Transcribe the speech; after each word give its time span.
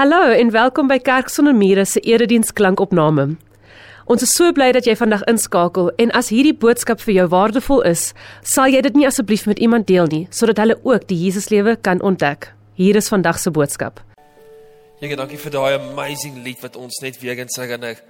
Hallo 0.00 0.30
en 0.32 0.48
welkom 0.50 0.88
by 0.88 0.96
Kerk 1.04 1.28
sonder 1.28 1.52
mure 1.52 1.82
se 1.84 2.00
erediens 2.00 2.54
klankopname. 2.56 3.34
Ons 4.08 4.22
is 4.24 4.30
so 4.32 4.48
bly 4.56 4.70
dat 4.72 4.86
jy 4.88 4.94
vandag 4.96 5.26
inskakel 5.28 5.90
en 6.00 6.12
as 6.16 6.30
hierdie 6.32 6.54
boodskap 6.56 7.02
vir 7.04 7.18
jou 7.18 7.26
waardevol 7.34 7.82
is, 7.90 8.06
sal 8.40 8.72
jy 8.72 8.80
dit 8.86 8.96
nie 8.96 9.04
asseblief 9.04 9.44
met 9.44 9.60
iemand 9.60 9.90
deel 9.90 10.08
nie 10.08 10.22
sodat 10.32 10.62
hulle 10.62 10.78
ook 10.88 11.04
die 11.10 11.18
Jesuslewe 11.26 11.76
kan 11.76 12.00
ontdek. 12.00 12.48
Hier 12.80 12.96
is 12.96 13.12
vandag 13.12 13.42
se 13.44 13.52
boodskap. 13.52 14.00
Here, 15.04 15.20
dankie 15.20 15.42
vir 15.44 15.52
daai 15.58 15.76
amazing 15.76 16.40
lied 16.48 16.64
wat 16.64 16.80
ons 16.80 17.02
net 17.04 17.20
weer 17.20 17.36
eens 17.36 17.60
herinner. 17.60 18.00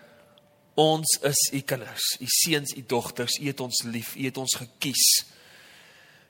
Ons 0.78 1.18
is 1.26 1.42
u 1.58 1.66
kinders, 1.74 2.12
u 2.22 2.30
seuns, 2.38 2.76
u 2.78 2.86
dogters, 2.86 3.42
u 3.42 3.50
het 3.50 3.66
ons 3.66 3.82
lief, 3.90 4.14
u 4.14 4.30
het 4.30 4.38
ons 4.38 4.60
gekies. 4.62 5.08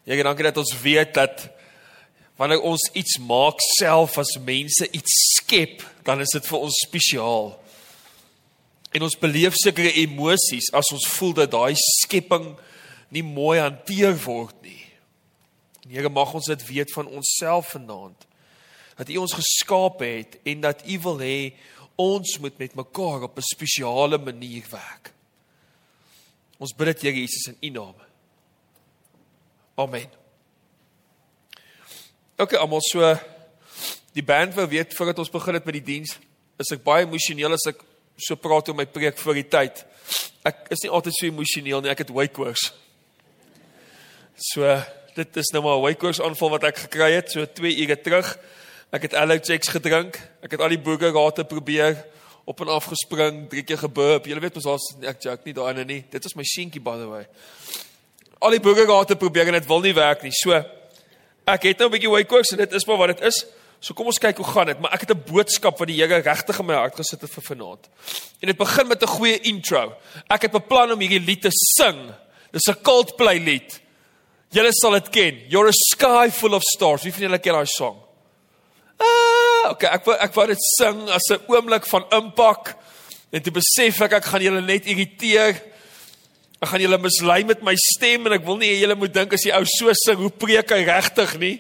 Here, 0.09 0.25
dankie 0.25 0.49
dat 0.55 0.65
ons 0.65 0.73
weet 0.81 1.13
dat 1.21 1.51
wanneer 2.41 2.63
ons 2.65 2.87
iets 2.97 3.19
maak 3.21 3.61
self 3.77 4.17
as 4.19 4.39
mense 4.41 4.87
iets 4.97 5.17
skep, 5.37 5.83
dan 6.09 6.23
is 6.25 6.33
dit 6.33 6.47
vir 6.49 6.63
ons 6.65 6.79
spesiaal. 6.87 7.51
En 8.97 9.05
ons 9.05 9.17
beleef 9.21 9.59
sekere 9.61 9.93
emosies 10.01 10.71
as 10.73 10.89
ons 10.97 11.05
voel 11.19 11.35
dat 11.43 11.53
daai 11.53 11.77
skepping 11.77 12.55
nie 13.13 13.23
mooi 13.27 13.59
hanteer 13.61 14.17
word 14.25 14.57
nie. 14.65 14.81
En 15.85 15.93
Here 15.93 16.09
mag 16.09 16.33
ons 16.39 16.49
dit 16.49 16.65
weet 16.71 16.95
van 16.97 17.11
onsself 17.13 17.75
vanaand. 17.75 18.25
Dat 18.97 19.13
U 19.13 19.19
ons 19.21 19.37
geskaap 19.37 20.01
het 20.01 20.39
en 20.49 20.65
dat 20.65 20.81
U 20.89 20.97
wil 21.05 21.21
hê 21.21 21.37
ons 22.01 22.39
moet 22.41 22.57
met 22.57 22.79
mekaar 22.79 23.29
op 23.29 23.37
'n 23.37 23.51
spesiale 23.53 24.19
manier 24.19 24.65
werk. 24.71 25.13
Ons 26.59 26.73
bid 26.73 26.87
dit 26.87 27.03
Here 27.03 27.21
Jesus 27.21 27.53
in 27.53 27.57
U 27.61 27.71
naam. 27.71 27.95
Amen. 29.77 30.09
OK, 32.41 32.55
almal 32.57 32.81
so 32.81 33.05
die 34.17 34.25
band 34.25 34.55
wou 34.57 34.65
weet 34.73 34.95
voordat 34.97 35.19
ons 35.21 35.33
begin 35.33 35.59
het 35.59 35.67
met 35.69 35.77
die 35.77 35.85
diens, 35.85 36.15
is 36.57 36.71
ek 36.73 36.81
baie 36.87 37.05
emosioneel 37.05 37.53
as 37.53 37.67
ek 37.69 37.83
so 38.17 38.37
praat 38.41 38.71
oor 38.71 38.79
my 38.79 38.87
preek 38.89 39.21
vir 39.21 39.37
die 39.43 39.49
tyd. 39.53 39.83
Ek 40.49 40.71
is 40.73 40.81
nie 40.87 40.93
altyd 40.97 41.19
so 41.19 41.29
emosioneel 41.29 41.85
nie, 41.85 41.91
ek 41.93 42.01
het 42.07 42.15
wykoors. 42.17 42.71
So 44.41 44.65
dit 45.19 45.37
is 45.37 45.53
nou 45.53 45.63
maar 45.67 45.77
'n 45.77 45.85
wykoors 45.85 46.21
aanval 46.25 46.57
wat 46.57 46.65
ek 46.65 46.89
gekry 46.89 47.13
het 47.13 47.31
so 47.31 47.45
2 47.45 47.77
ure 47.85 48.01
terug. 48.01 48.39
Ek 48.91 49.03
het 49.03 49.15
Alochex 49.15 49.69
gedrink. 49.69 50.17
Ek 50.43 50.53
het 50.53 50.61
al 50.61 50.73
die 50.73 50.81
boeke 50.81 51.13
gate 51.13 51.45
probeer 51.45 52.07
op 52.47 52.61
en 52.61 52.69
af 52.69 52.85
gespring, 52.85 53.49
drie 53.51 53.63
keer 53.63 53.79
geburp. 53.79 54.25
Julle 54.25 54.41
weet 54.41 54.55
mos 54.55 54.65
daar's 54.65 54.97
ek 55.03 55.23
joke 55.23 55.43
nie 55.45 55.55
daarin 55.55 55.87
nie. 55.87 56.05
Dit 56.11 56.25
is 56.25 56.35
my 56.35 56.43
seentjie 56.43 56.81
by 56.81 56.97
the 56.97 57.07
way. 57.07 57.27
Al 58.41 58.51
die 58.51 58.61
boeke 58.61 58.87
gate 58.87 59.17
probeer 59.17 59.47
en 59.47 59.53
dit 59.53 59.67
wil 59.67 59.81
nie 59.81 59.95
werk 59.95 60.23
nie. 60.23 60.33
So 60.33 60.80
ek 61.55 61.63
het 61.63 61.79
nou 61.79 61.89
'n 61.89 61.93
bietjie 61.93 62.11
wykoors 62.11 62.53
en 62.53 62.59
dit 62.59 62.73
is 62.73 62.87
maar 62.87 62.97
wat 62.97 63.17
dit 63.17 63.27
is. 63.27 63.47
So 63.81 63.95
kom 63.95 64.07
ons 64.07 64.19
kyk 64.19 64.37
hoe 64.37 64.47
gaan 64.47 64.67
dit, 64.67 64.81
maar 64.81 64.93
ek 64.93 65.01
het 65.01 65.11
'n 65.11 65.25
boodskap 65.25 65.79
wat 65.79 65.89
die 65.89 65.97
Here 65.97 66.21
regtig 66.21 66.59
in 66.59 66.67
my 66.67 66.75
hart 66.75 66.97
gesit 66.97 67.21
het 67.21 67.31
vir 67.31 67.43
vanaand. 67.43 67.89
En 68.41 68.47
dit 68.47 68.57
begin 68.57 68.87
met 68.87 69.03
'n 69.03 69.07
goeie 69.07 69.41
intro. 69.41 69.95
Ek 70.29 70.43
het 70.43 70.53
beplan 70.53 70.93
om 70.93 71.01
hierdie 71.01 71.21
lied 71.21 71.43
te 71.43 71.51
sing. 71.51 72.13
Dis 72.53 72.69
'n 72.69 72.83
Coldplay 72.83 73.39
lied. 73.39 73.81
Julle 74.51 74.73
sal 74.73 74.93
dit 74.93 75.09
ken. 75.11 75.41
You're 75.49 75.69
a 75.69 75.73
sky 75.73 76.31
full 76.31 76.55
of 76.55 76.63
stars. 76.63 77.03
Wie 77.03 77.13
van 77.13 77.23
julle 77.23 77.39
ken 77.39 77.53
daai 77.53 77.67
song? 77.67 77.97
Ah, 78.99 79.71
okay, 79.71 79.89
ek 79.95 80.05
wou 80.05 80.17
ek 80.17 80.35
wou 80.35 80.47
dit 80.47 80.63
sing 80.77 81.09
as 81.09 81.31
'n 81.31 81.41
oomblik 81.49 81.87
van 81.87 82.05
impak. 82.11 82.77
En 83.31 83.43
toe 83.43 83.53
besef 83.53 84.01
ek 84.01 84.13
ek 84.13 84.25
gaan 84.25 84.43
julle 84.43 84.61
net 84.61 84.87
irriteer. 84.87 85.63
Ek 86.61 86.69
gaan 86.69 86.83
julle 86.85 86.99
mislei 87.01 87.41
met 87.49 87.63
my 87.65 87.73
stem 87.81 88.29
en 88.29 88.37
ek 88.37 88.45
wil 88.45 88.59
nie 88.61 88.69
hê 88.69 88.83
julle 88.83 88.97
moet 89.01 89.15
dink 89.15 89.33
as 89.33 89.47
die 89.47 89.53
ou 89.57 89.65
so 89.65 89.93
sing, 89.97 90.21
hoe 90.21 90.33
preek 90.43 90.75
hy 90.75 90.83
regtig 90.85 91.39
nie? 91.41 91.57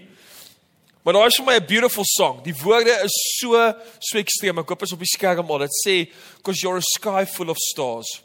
Maar 1.00 1.16
daar 1.16 1.30
is 1.30 1.38
vir 1.40 1.46
my 1.46 1.54
'n 1.56 1.66
beautiful 1.66 2.04
song. 2.04 2.42
Die 2.44 2.54
woorde 2.62 2.92
is 3.04 3.14
so 3.40 3.56
so 3.98 4.18
ekstreem. 4.18 4.58
Ek 4.58 4.68
hoop 4.68 4.82
is 4.82 4.92
op 4.92 4.98
die 4.98 5.06
skerm 5.06 5.50
al. 5.50 5.58
Dit 5.58 5.70
sê, 5.86 6.12
"Cause 6.42 6.60
you're 6.62 6.76
a 6.76 6.82
sky 6.98 7.24
full 7.24 7.48
of 7.48 7.56
stars. 7.56 8.22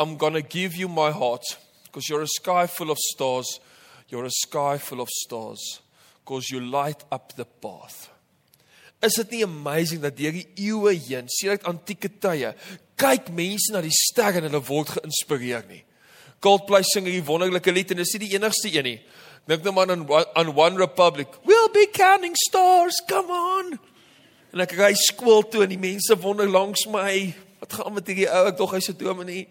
I'm 0.00 0.16
to 0.16 0.40
give 0.40 0.76
you 0.76 0.88
my 0.88 1.10
heart. 1.10 1.58
Cause 1.92 2.08
you're 2.08 2.22
a 2.22 2.26
sky 2.26 2.66
full 2.66 2.90
of 2.90 2.98
stars. 2.98 3.60
You're 4.08 4.24
a 4.24 4.30
sky 4.30 4.78
full 4.78 5.00
of 5.00 5.08
stars. 5.08 5.80
Cause 6.24 6.50
you 6.50 6.60
light 6.60 7.04
up 7.12 7.34
the 7.36 7.44
path." 7.44 8.08
Is 9.02 9.14
dit 9.14 9.30
nie 9.30 9.44
amazing 9.44 10.00
dat 10.00 10.16
deur 10.16 10.32
die 10.32 10.48
eeue 10.54 10.94
heen, 10.96 11.28
sedert 11.28 11.64
antieke 11.64 12.08
tye, 12.08 12.54
kyk 12.96 13.30
mense 13.34 13.72
na 13.72 13.80
die 13.84 13.94
sterre 13.94 14.40
en 14.40 14.48
hulle 14.48 14.62
word 14.68 14.94
geïnspireer 14.96 15.66
nie. 15.68 15.82
Coldplay 16.44 16.84
sing 16.86 17.08
hierdie 17.08 17.24
wonderlike 17.26 17.72
lied 17.72 17.94
en 17.94 18.02
dis 18.02 18.14
nie 18.14 18.26
die 18.26 18.34
enigste 18.36 18.70
een 18.70 18.84
nie. 18.84 18.98
Dink 19.48 19.64
nou 19.64 19.74
maar 19.76 19.90
aan 19.92 20.06
aan 20.34 20.52
One 20.56 20.78
Republic. 20.80 21.28
We'll 21.44 21.72
be 21.72 21.88
counting 21.92 22.36
stars, 22.46 23.02
come 23.08 23.32
on. 23.32 23.78
En 24.54 24.62
ek 24.64 24.76
ry 24.78 24.92
skool 24.96 25.42
toe 25.50 25.64
en 25.64 25.72
die 25.72 25.80
mense 25.80 26.16
wonder 26.22 26.48
langs 26.48 26.86
my, 26.88 27.34
wat 27.60 27.78
gaan 27.78 27.96
met 27.96 28.08
hierdie 28.08 28.28
ou? 28.30 28.44
Ek 28.48 28.60
dog 28.60 28.76
hy's 28.76 28.88
'n 28.88 28.96
dominee. 28.98 29.48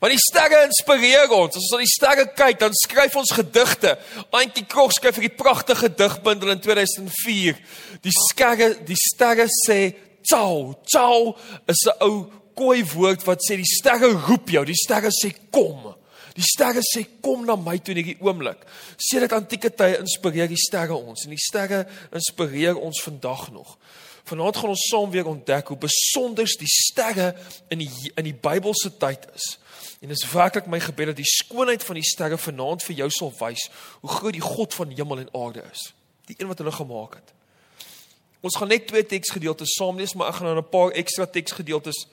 Maar 0.00 0.14
die 0.14 0.20
sterre 0.20 0.62
inspireer 0.64 1.28
ons. 1.28 1.56
As 1.56 1.66
ons 1.66 1.72
na 1.74 1.78
die 1.78 1.92
sterre 1.92 2.24
kyk, 2.32 2.58
dan 2.58 2.72
skryf 2.72 3.16
ons 3.20 3.32
gedigte. 3.36 3.98
Antjie 4.32 4.64
Krog 4.64 4.92
skryf 4.92 5.18
'n 5.18 5.34
pragtige 5.36 5.94
digbundel 5.94 6.50
in 6.50 6.60
2004. 6.60 7.56
Die 8.00 8.16
sterre, 8.28 8.76
die 8.84 8.96
sterre 8.96 9.46
sê 9.68 9.94
ciao. 10.22 10.74
Ciao 10.86 11.36
is 11.66 11.86
'n 11.86 11.96
ou 12.00 12.30
kooi 12.54 12.84
woord 12.84 13.24
wat 13.24 13.40
sê 13.42 13.56
die 13.56 13.64
sterre 13.78 14.12
roep 14.28 14.50
jou. 14.50 14.64
Die 14.64 14.74
sterre 14.74 15.10
sê 15.10 15.32
kom. 15.50 15.94
Die 16.34 16.46
sterre 16.46 16.82
sê 16.84 17.04
kom 17.22 17.44
na 17.44 17.56
my 17.56 17.78
toe 17.78 17.94
in 17.94 18.04
hierdie 18.04 18.20
oomblik. 18.22 18.62
Sê 18.96 19.20
dit 19.20 19.32
antieke 19.32 19.70
tye 19.74 19.98
inspireer 19.98 20.48
die 20.48 20.60
sterre 20.60 20.94
ons 20.94 21.24
en 21.24 21.34
die 21.34 21.40
sterre 21.40 21.86
inspireer 22.12 22.78
ons 22.78 23.02
vandag 23.02 23.50
nog. 23.52 23.78
Vanaand 24.30 24.56
gaan 24.56 24.74
ons 24.74 24.86
saam 24.90 25.10
weer 25.10 25.26
ontdek 25.26 25.72
hoe 25.72 25.78
besonder 25.80 26.46
die 26.60 26.70
sterre 26.70 27.32
in 27.68 27.82
die 27.82 28.12
in 28.14 28.28
die 28.28 28.36
Bybelse 28.36 28.92
tyd 29.00 29.26
is. 29.34 29.56
En 30.00 30.08
dit 30.08 30.16
is 30.16 30.32
werklik 30.32 30.68
my 30.70 30.80
gebed 30.80 31.12
dat 31.12 31.18
die 31.18 31.28
skoonheid 31.28 31.84
van 31.84 31.98
die 31.98 32.06
sterre 32.06 32.38
vanaand 32.38 32.84
vir 32.86 33.02
jou 33.02 33.10
sal 33.16 33.32
wys 33.40 33.66
hoe 34.00 34.10
groot 34.10 34.36
die 34.36 34.44
God 34.44 34.76
van 34.76 34.94
hemel 34.96 35.24
en 35.24 35.34
aarde 35.36 35.64
is. 35.72 35.90
Die 36.30 36.36
een 36.38 36.48
wat 36.48 36.62
hulle 36.62 36.72
gemaak 36.72 37.18
het. 37.18 37.34
Ons 38.40 38.56
gaan 38.56 38.68
net 38.68 38.86
twee 38.86 39.06
teksgedeeltes 39.06 39.74
saam 39.76 39.96
lees, 39.96 40.14
maar 40.14 40.28
ek 40.28 40.34
gaan 40.34 40.46
nou 40.46 40.56
'n 40.58 40.68
paar 40.68 40.90
ekstra 40.92 41.26
teksgedeeltes 41.26 42.06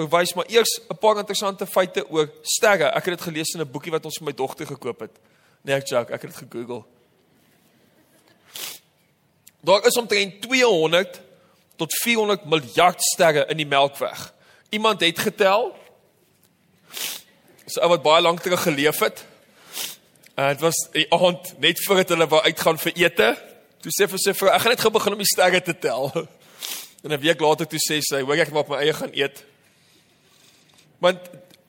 verwys 0.00 0.34
maar 0.34 0.48
eers 0.48 0.80
'n 0.88 0.96
paar 0.96 1.18
interessante 1.18 1.66
feite 1.66 2.08
oor 2.08 2.30
sterre. 2.42 2.84
Ek 2.84 3.04
het 3.04 3.18
dit 3.18 3.20
gelees 3.20 3.54
in 3.54 3.60
'n 3.60 3.70
boekie 3.70 3.92
wat 3.92 4.04
ons 4.04 4.18
vir 4.18 4.24
my 4.24 4.32
dogter 4.32 4.66
gekoop 4.66 5.00
het. 5.00 5.10
Nee, 5.62 5.76
ek 5.76 5.86
joke, 5.86 6.12
ek 6.12 6.22
het 6.22 6.30
dit 6.30 6.48
gegoogel. 6.48 6.86
Daar 9.60 9.86
is 9.86 9.96
omtrent 9.96 10.40
200 10.42 11.20
tot 11.76 11.92
400 12.02 12.44
miljard 12.44 13.02
sterre 13.02 13.46
in 13.46 13.56
die 13.56 13.66
Melkweg. 13.66 14.32
Iemand 14.70 15.00
het 15.00 15.18
getel. 15.18 15.76
Dis 17.64 17.78
ou 17.78 17.88
wat 17.88 18.02
baie 18.02 18.22
lank 18.22 18.40
terug 18.40 18.62
geleef 18.62 18.98
het. 18.98 19.24
En 20.34 20.48
dit 20.48 20.60
was 20.60 20.88
die 20.92 21.06
aand 21.12 21.58
net 21.58 21.84
voordat 21.84 22.08
hulle 22.08 22.26
wou 22.26 22.42
uitgaan 22.42 22.78
vir 22.78 22.92
ete. 22.96 23.49
Toe 23.80 23.92
sê 23.92 24.06
vir 24.10 24.20
sy 24.20 24.34
vrou, 24.36 24.50
ek 24.52 24.60
gaan 24.60 24.74
net 24.74 24.82
gou 24.84 24.92
begin 24.92 25.16
om 25.16 25.22
die 25.22 25.32
sterre 25.32 25.60
te 25.64 25.76
tel. 25.76 26.10
En 27.00 27.12
'n 27.12 27.20
week 27.20 27.40
later 27.40 27.66
toe 27.66 27.78
sê 27.80 27.96
sy, 28.04 28.20
"Hoor 28.20 28.36
ek 28.36 28.50
maar 28.52 28.60
op 28.60 28.68
my 28.68 28.76
eie 28.76 28.92
gaan 28.92 29.10
eet." 29.16 29.44
Want 31.00 31.18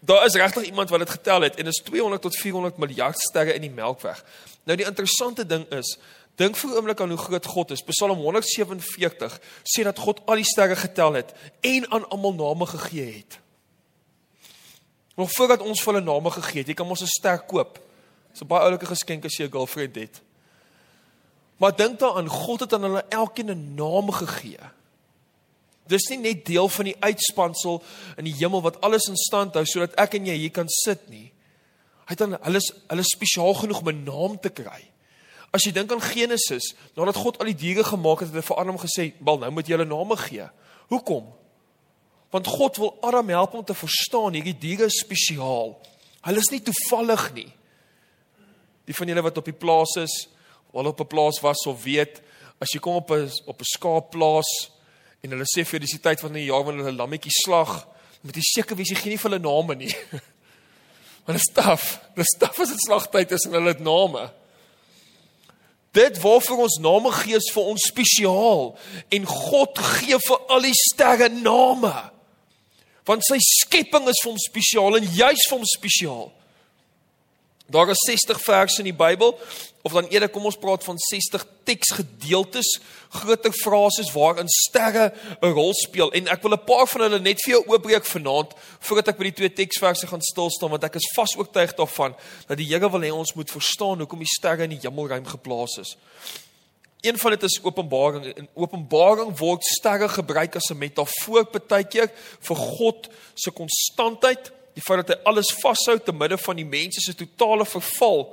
daar 0.04 0.26
is 0.26 0.34
regtig 0.34 0.64
iemand 0.64 0.90
wat 0.90 1.00
dit 1.00 1.10
getel 1.10 1.42
het 1.42 1.56
en 1.56 1.66
dit 1.66 1.74
is 1.74 1.84
200 1.86 2.22
tot 2.22 2.36
400 2.36 2.78
miljard 2.78 3.20
sterre 3.20 3.54
in 3.54 3.62
die 3.62 3.72
Melkweg. 3.72 4.24
Nou 4.64 4.78
die 4.78 4.86
interessante 4.86 5.46
ding 5.46 5.64
is, 5.72 5.98
dink 6.36 6.58
vir 6.58 6.70
'n 6.70 6.76
oomblik 6.76 7.02
aan 7.02 7.10
hoe 7.10 7.18
groot 7.18 7.46
God 7.46 7.72
is. 7.72 7.82
Psalm 7.82 8.20
147 8.20 9.40
sê 9.64 9.84
dat 9.84 10.00
God 10.00 10.20
al 10.26 10.36
die 10.36 10.44
sterre 10.44 10.76
getel 10.76 11.14
het 11.14 11.34
en 11.62 11.92
aan 11.92 12.10
almal 12.10 12.34
name 12.34 12.66
gegee 12.66 13.14
het. 13.14 13.40
Nog 15.16 15.32
voordat 15.32 15.62
ons 15.62 15.82
vir 15.82 15.94
hulle 15.94 16.06
name 16.06 16.32
gegee 16.32 16.60
het, 16.60 16.68
jy 16.68 16.74
kan 16.74 16.88
mos 16.88 17.02
'n 17.02 17.08
ster 17.08 17.40
koop. 17.40 17.80
Dis 18.32 18.42
'n 18.42 18.48
baie 18.48 18.64
oulike 18.64 18.86
geskenk 18.86 19.26
as 19.26 19.38
jy 19.38 19.46
'n 19.46 19.52
girlfriend 19.52 19.96
het. 19.96 20.22
Maar 21.62 21.76
dink 21.78 22.00
daaraan, 22.00 22.28
God 22.28 22.60
het 22.60 22.74
aan 22.74 22.88
hulle 22.88 23.06
elkeen 23.10 23.50
'n 23.50 23.76
naam 23.76 24.12
gegee. 24.12 24.58
Dis 25.86 26.08
nie 26.10 26.18
net 26.18 26.46
deel 26.46 26.70
van 26.70 26.86
die 26.86 26.96
uitspansel 27.00 27.84
in 28.18 28.24
die 28.24 28.34
hemel 28.34 28.62
wat 28.62 28.82
alles 28.82 29.06
in 29.08 29.16
stand 29.16 29.54
hou 29.54 29.66
sodat 29.66 29.94
ek 29.96 30.14
en 30.14 30.26
jy 30.26 30.36
hier 30.36 30.52
kan 30.52 30.70
sit 30.70 31.10
nie. 31.10 31.32
Hy 32.06 32.16
het 32.16 32.22
aan 32.22 32.38
hulle 32.42 32.62
hulle 32.88 33.04
spesiaal 33.04 33.54
genoeg 33.54 33.82
om 33.82 33.90
'n 33.90 34.04
naam 34.04 34.40
te 34.40 34.50
kry. 34.50 34.90
As 35.52 35.64
jy 35.64 35.72
dink 35.72 35.92
aan 35.92 36.02
Genesis, 36.02 36.74
nadat 36.96 37.16
God 37.16 37.40
al 37.40 37.46
die 37.46 37.56
diere 37.56 37.84
gemaak 37.84 38.20
het, 38.20 38.34
het 38.34 38.44
hy 38.44 38.48
vir 38.48 38.58
Adam 38.58 38.78
gesê, 38.78 39.14
"Wel, 39.20 39.38
nou 39.38 39.52
moet 39.52 39.68
jy 39.68 39.78
hulle 39.78 39.86
name 39.86 40.18
gee." 40.18 40.50
Hoekom? 40.88 41.34
Want 42.30 42.48
God 42.48 42.78
wil 42.78 42.98
Adam 43.02 43.30
help 43.30 43.54
om 43.54 43.66
te 43.66 43.74
verstaan 43.74 44.34
hierdie 44.34 44.58
diere 44.58 44.86
is 44.86 45.00
spesiaal. 45.00 45.80
Hulle 46.22 46.38
is 46.38 46.50
nie 46.50 46.62
toevallig 46.62 47.34
nie. 47.34 47.54
Die 48.86 48.96
van 48.96 49.08
julle 49.08 49.22
wat 49.22 49.38
op 49.38 49.46
die 49.46 49.54
plaas 49.54 49.96
is, 49.96 50.28
of 50.72 50.86
op 50.86 51.02
'n 51.02 51.08
plaas 51.08 51.42
was, 51.42 51.58
sal 51.64 51.78
weet, 51.78 52.22
as 52.60 52.72
jy 52.74 52.80
kom 52.80 52.96
op 52.96 53.12
'n 53.12 53.30
op 53.46 53.60
'n 53.60 53.66
skaapplaas, 53.76 54.72
En 55.22 55.36
hulle 55.36 55.46
sê 55.46 55.64
vir 55.68 55.84
dis 55.84 55.96
die 55.96 56.02
tyd 56.02 56.22
van 56.24 56.34
die 56.34 56.48
jaar 56.48 56.64
wanneer 56.66 56.88
hulle 56.90 56.98
lammetjie 56.98 57.34
slag, 57.44 57.84
moet 58.26 58.38
jy 58.38 58.46
seker 58.46 58.78
wees 58.78 58.90
jy 58.90 58.98
gee 58.98 59.14
nie 59.14 59.22
vir 59.22 59.30
hulle 59.30 59.42
name 59.44 59.78
nie. 59.78 59.92
Want 61.28 61.38
dit 61.38 61.44
is 61.44 61.52
taaf. 61.54 61.90
Dit 62.16 62.26
is 62.26 62.38
taaf 62.42 62.62
as 62.64 62.72
dit 62.74 62.86
slagtyd 62.88 63.36
is 63.38 63.46
en 63.46 63.58
hulle 63.60 63.76
het 63.76 63.84
name. 63.86 64.26
Dit 65.94 66.18
waarvoor 66.24 66.64
ons 66.66 66.80
name 66.82 67.12
gee 67.20 67.38
is 67.38 67.52
vir 67.54 67.70
ons 67.74 67.86
spesiaal 67.92 68.72
en 69.14 69.30
God 69.30 69.82
gee 70.00 70.18
vir 70.26 70.46
al 70.56 70.66
die 70.66 70.78
sterre 70.80 71.30
name. 71.30 71.94
Want 73.06 73.26
sy 73.28 73.38
skepping 73.44 74.10
is 74.10 74.22
vir 74.24 74.32
hom 74.32 74.42
spesiaal 74.42 74.98
en 74.98 75.10
juis 75.20 75.46
vir 75.52 75.58
hom 75.58 75.68
spesiaal. 75.70 76.30
Daar 77.72 77.90
is 77.90 78.04
60 78.06 78.42
verse 78.42 78.80
in 78.80 78.90
die 78.90 78.96
Bybel 78.96 79.40
of 79.82 79.94
dan 79.96 80.10
eerder 80.12 80.30
kom 80.30 80.46
ons 80.46 80.58
praat 80.60 80.84
van 80.84 80.98
60 81.00 81.46
teksgedeeltes, 81.66 82.76
groter 83.10 83.54
frases 83.56 84.12
waarin 84.14 84.50
sterre 84.52 85.14
'n 85.42 85.54
rol 85.56 85.74
speel 85.74 86.12
en 86.12 86.28
ek 86.28 86.42
wil 86.42 86.54
'n 86.54 86.66
paar 86.66 86.88
van 86.88 87.02
hulle 87.02 87.20
net 87.20 87.42
vir 87.42 87.54
jou 87.54 87.64
oopbreek 87.68 88.06
vanaand 88.06 88.54
voordat 88.80 89.08
ek 89.08 89.18
by 89.18 89.24
die 89.24 89.38
twee 89.40 89.50
teksverse 89.50 90.08
gaan 90.08 90.22
stil 90.22 90.50
staan 90.50 90.70
want 90.70 90.84
ek 90.84 90.96
is 90.96 91.12
vas 91.16 91.38
oortuig 91.38 91.74
daarvan 91.76 92.16
dat 92.48 92.58
die 92.58 92.68
Here 92.68 92.90
wil 92.92 93.02
hê 93.02 93.12
ons 93.12 93.34
moet 93.34 93.52
verstaan 93.52 94.00
hoekom 94.00 94.20
die 94.20 94.36
sterre 94.38 94.64
in 94.64 94.76
die 94.76 94.84
hemelruim 94.84 95.26
geplaas 95.26 95.78
is. 95.78 95.98
Een 97.02 97.18
van 97.18 97.32
dit 97.32 97.44
is 97.44 97.60
Openbaring. 97.64 98.26
In 98.26 98.48
Openbaring 98.54 99.38
word 99.38 99.64
sterre 99.64 100.10
gebruik 100.10 100.56
as 100.56 100.70
'n 100.70 100.78
metafoor 100.78 101.46
partykeer 101.46 102.12
vir 102.40 102.56
God 102.56 103.10
se 103.34 103.52
konstantheid 103.52 104.52
die 104.74 104.84
feit 104.84 105.04
dat 105.04 105.18
hy 105.18 105.30
alles 105.30 105.52
vashou 105.62 105.98
te 106.00 106.14
midde 106.16 106.38
van 106.38 106.56
die 106.56 106.68
mense 106.68 107.02
se 107.04 107.16
totale 107.16 107.66
verval. 107.66 108.26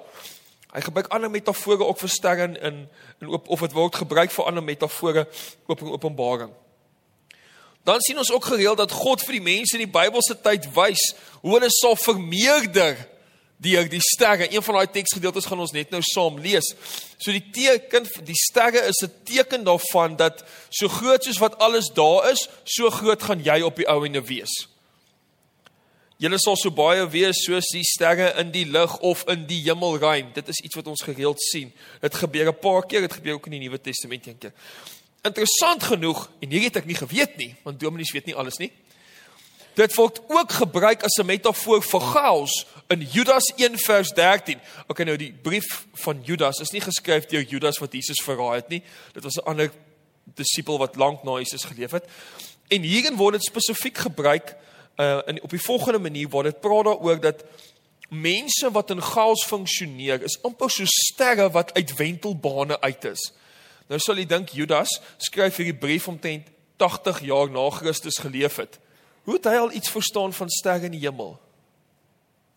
Hy 0.73 0.81
gebruik 0.85 1.11
ander 1.15 1.31
metafore 1.33 1.87
ook 1.87 1.99
vir 1.99 2.13
sterre 2.13 2.49
in 2.49 2.57
in, 2.63 2.81
in 3.21 3.29
op, 3.29 3.49
of 3.49 3.61
dit 3.65 3.73
word 3.73 3.95
gebruik 3.95 4.31
vir 4.31 4.51
ander 4.51 4.65
metafore 4.65 5.27
op 5.67 5.81
in 5.81 5.95
Openbaring. 5.97 6.51
Dan 7.89 8.01
sien 8.05 8.19
ons 8.19 8.33
ook 8.33 8.45
gereeld 8.45 8.77
dat 8.77 8.93
God 8.93 9.23
vir 9.25 9.39
die 9.39 9.45
mense 9.45 9.79
in 9.79 9.87
die 9.87 9.93
Bybelse 9.93 10.37
tyd 10.45 10.69
wys 10.77 11.15
hoe 11.41 11.55
hulle 11.55 11.71
sal 11.73 11.97
vermeerder 11.97 12.99
deur 13.59 13.89
die 13.89 14.03
sterre. 14.05 14.47
Een 14.53 14.63
van 14.63 14.79
daai 14.79 14.91
teksgedeeltes 14.93 15.49
gaan 15.49 15.65
ons 15.65 15.73
net 15.73 15.91
nou 15.91 16.03
saam 16.05 16.37
lees. 16.43 16.69
So 17.17 17.33
die 17.35 17.43
teken 17.55 18.07
die 18.29 18.37
sterre 18.37 18.85
is 18.87 19.01
'n 19.03 19.13
teken 19.25 19.65
daarvan 19.65 20.17
dat 20.17 20.45
so 20.71 20.89
groot 20.89 21.25
soos 21.25 21.41
wat 21.41 21.59
alles 21.59 21.89
daar 21.95 22.31
is, 22.31 22.49
so 22.65 22.91
groot 22.91 23.23
gaan 23.23 23.43
jy 23.43 23.63
op 23.63 23.77
die 23.77 23.89
ou 23.89 24.05
ende 24.05 24.23
wees. 24.23 24.68
Julle 26.19 26.39
sal 26.43 26.57
so 26.59 26.73
baie 26.75 27.05
wees 27.13 27.45
soos 27.45 27.69
die 27.71 27.85
sterre 27.87 28.33
in 28.41 28.49
die 28.51 28.65
lug 28.67 28.97
of 29.07 29.21
in 29.31 29.45
die 29.47 29.61
hemelruim. 29.69 30.33
Dit 30.35 30.49
is 30.51 30.59
iets 30.67 30.75
wat 30.75 30.89
ons 30.91 31.05
gereeld 31.07 31.39
sien. 31.53 31.71
Dit 32.03 32.15
gebeur 32.15 32.49
'n 32.51 32.59
paar 32.59 32.83
keer, 32.87 33.01
dit 33.07 33.13
gebeur 33.13 33.35
ook 33.35 33.47
in 33.47 33.53
die 33.53 33.61
Nuwe 33.61 33.81
Testament 33.81 34.27
een 34.27 34.39
keer. 34.39 34.53
Interessant 35.23 35.83
genoeg, 35.83 36.29
en 36.41 36.51
hierdie 36.51 36.67
het 36.67 36.77
ek 36.77 36.87
nie 36.87 36.99
geweet 36.99 37.37
nie, 37.37 37.55
want 37.63 37.81
dominees 37.81 38.13
weet 38.13 38.27
nie 38.27 38.35
alles 38.35 38.59
nie. 38.59 38.73
Dit 39.75 39.95
word 39.95 40.19
ook 40.27 40.53
gebruik 40.53 41.05
as 41.05 41.19
'n 41.19 41.27
metafoor 41.27 41.83
vir 41.83 42.01
chaos 42.01 42.67
in 42.89 43.01
Judas 43.01 43.53
1 43.57 43.79
vers 43.79 44.09
13. 44.09 44.61
Okay, 44.89 45.05
nou 45.07 45.17
die 45.17 45.33
brief 45.33 45.87
van 45.95 46.23
Judas 46.25 46.59
is 46.59 46.71
nie 46.71 46.81
geskryf 46.81 47.27
deur 47.27 47.43
Judas 47.43 47.79
wat 47.79 47.93
Jesus 47.93 48.25
verraai 48.25 48.57
het 48.57 48.69
nie. 48.69 48.83
Dit 49.13 49.23
was 49.23 49.37
'n 49.37 49.47
ander 49.47 49.71
disipel 50.35 50.79
wat 50.79 50.97
lank 50.97 51.23
na 51.23 51.39
Jesus 51.39 51.65
geleef 51.65 51.91
het. 51.91 52.05
En 52.69 52.83
hierin 52.83 53.17
word 53.17 53.35
dit 53.35 53.45
spesifiek 53.45 53.99
gebruik 53.99 54.57
uh 54.99 55.21
in 55.31 55.43
op 55.43 55.51
die 55.51 55.63
volgende 55.63 55.99
manier 55.99 56.29
waar 56.29 56.43
dit 56.43 56.61
praat 56.61 56.85
daaroor 56.85 57.21
dat 57.21 57.45
mense 58.09 58.71
wat 58.73 58.91
in 58.91 59.03
chaos 59.03 59.45
funksioneer 59.45 60.23
is 60.23 60.39
amper 60.43 60.71
so 60.71 60.85
sterre 60.87 61.51
wat 61.51 61.75
uit 61.75 61.97
wentelbane 61.97 62.81
uit 62.81 63.05
is. 63.05 63.33
Nou 63.89 64.01
sal 64.01 64.21
jy 64.21 64.27
dink 64.29 64.53
Judas 64.57 64.99
skryf 65.17 65.61
hierdie 65.61 65.77
brief 65.77 66.09
omtrent 66.09 66.49
80 66.79 67.21
jaar 67.27 67.51
na 67.51 67.69
Christus 67.71 68.19
geleef 68.23 68.57
het. 68.57 68.79
Hoe 69.27 69.37
het 69.37 69.49
hy 69.51 69.57
al 69.61 69.73
iets 69.73 69.91
verstaan 69.91 70.33
van 70.33 70.49
sterre 70.49 70.89
in 70.89 70.95
die 70.95 71.05
hemel? 71.05 71.35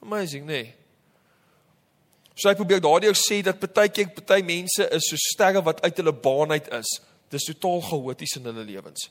Amazing, 0.01 0.45
nee. 0.45 0.73
So 2.35 2.49
hy 2.49 2.55
probeer 2.55 2.81
daardeur 2.81 3.17
sê 3.17 3.41
dat 3.45 3.59
partykeer 3.59 4.13
party 4.15 4.39
mense 4.45 4.87
is 4.95 5.09
so 5.09 5.19
sterre 5.19 5.61
wat 5.65 5.81
uit 5.83 5.99
hulle 5.99 6.13
baan 6.13 6.55
uit 6.55 6.69
is. 6.79 6.93
Dis 7.31 7.47
totaal 7.49 7.83
chaoties 7.89 8.37
in 8.39 8.47
hulle 8.49 8.63
lewens. 8.67 9.09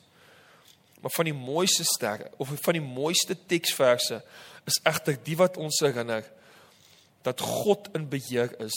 Maar 1.00 1.12
van 1.14 1.25
die 1.25 1.35
mooiste 1.37 1.85
sterre 1.85 2.31
of 2.37 2.52
van 2.62 2.76
die 2.76 2.85
mooiste 2.85 3.37
teksverse 3.47 4.20
is 4.69 4.81
egter 4.85 5.17
die 5.25 5.37
wat 5.41 5.56
ons 5.56 5.81
herinner 5.81 6.26
dat 7.25 7.41
God 7.41 7.88
in 7.97 8.08
beheer 8.08 8.52
is 8.61 8.76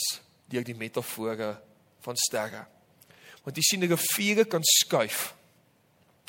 deur 0.52 0.64
die 0.64 0.76
metafore 0.76 1.54
van 2.04 2.16
sterre. 2.16 2.64
Want 3.44 3.56
jy 3.56 3.62
sien 3.62 3.84
'n 3.84 3.92
rivier 3.92 4.46
kan 4.46 4.62
skuif. 4.64 5.34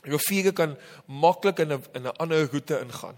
'n 0.03 0.11
Rivier 0.11 0.53
kan 0.53 0.77
maklik 1.05 1.59
in 1.59 1.73
'n 1.73 1.83
in 1.93 2.07
'n 2.07 2.17
ander 2.17 2.51
roete 2.51 2.79
ingaan. 2.79 3.17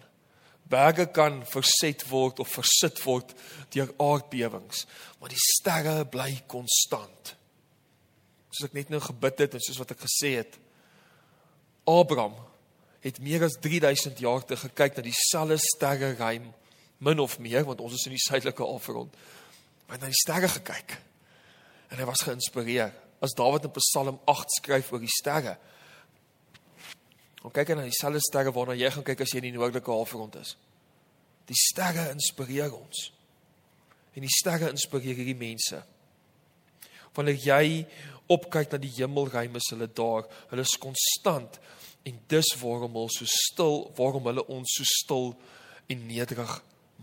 Berge 0.68 1.06
kan 1.12 1.46
verset 1.46 2.04
word 2.10 2.40
of 2.40 2.50
versit 2.52 3.04
word 3.04 3.34
deur 3.70 3.94
aardbewings, 3.98 4.86
maar 5.20 5.30
die 5.30 5.44
sterre 5.56 6.06
bly 6.06 6.42
konstant. 6.48 7.36
Soos 8.50 8.68
ek 8.68 8.74
net 8.74 8.90
nou 8.90 9.00
gebid 9.00 9.40
het 9.40 9.54
en 9.54 9.64
soos 9.64 9.78
wat 9.78 9.92
ek 9.92 10.04
gesê 10.04 10.36
het, 10.36 10.58
Abraham 11.88 12.36
het 13.04 13.20
meer 13.22 13.44
as 13.46 13.58
3000 13.62 14.20
jaar 14.20 14.46
te 14.46 14.58
gekyk 14.58 14.98
na 14.98 15.06
dieselfde 15.06 15.58
sterreruim 15.62 16.50
min 16.98 17.20
of 17.20 17.38
meer 17.40 17.66
want 17.66 17.82
ons 17.82 17.94
is 17.94 18.06
in 18.10 18.16
die 18.16 18.24
suidelike 18.24 18.64
halfrond. 18.64 19.14
Maar 19.88 20.02
na 20.02 20.10
die 20.12 20.22
sterre 20.22 20.50
gekyk. 20.50 20.98
En 21.94 22.02
hy 22.02 22.08
was 22.10 22.26
geïnspireer. 22.26 22.94
As 23.24 23.36
Dawid 23.38 23.68
in 23.70 23.74
Psalm 23.78 24.20
8 24.26 24.58
skryf 24.60 24.92
oor 24.92 25.04
die 25.04 25.12
sterre. 25.12 25.56
Kom 27.42 27.54
kyk 27.54 27.76
na 27.78 27.86
dieselfde 27.86 28.22
sterre 28.26 28.54
waarna 28.54 28.76
jy 28.78 28.90
gaan 28.94 29.06
kyk 29.08 29.24
as 29.24 29.34
jy 29.34 29.44
in 29.44 29.52
die 29.52 29.58
noordelike 29.58 29.94
halfrond 29.94 30.40
is. 30.42 30.56
Die 31.48 31.58
sterre 31.58 32.10
inspireer 32.12 32.74
ons. 32.76 33.08
En 34.18 34.26
die 34.26 34.34
sterre 34.34 34.72
inspireer 34.74 35.16
hierdie 35.22 35.38
mense. 35.38 35.80
Wanneer 37.16 37.40
jy 37.46 37.86
opkyk 38.34 38.74
na 38.74 38.82
die 38.82 38.92
hemelruim 38.98 39.56
is 39.56 39.70
hulle 39.72 39.88
daar. 39.88 40.26
Hulle 40.52 40.66
is 40.66 40.78
konstant 40.82 41.62
En 42.07 42.19
dis 42.31 42.54
waarom 42.62 42.94
hulle 43.00 43.12
so 43.12 43.27
stil, 43.27 43.81
waarom 43.98 44.30
hulle 44.30 44.45
ons 44.54 44.77
so 44.80 44.88
stil 44.88 45.33
en 45.92 46.06
nederig 46.07 46.54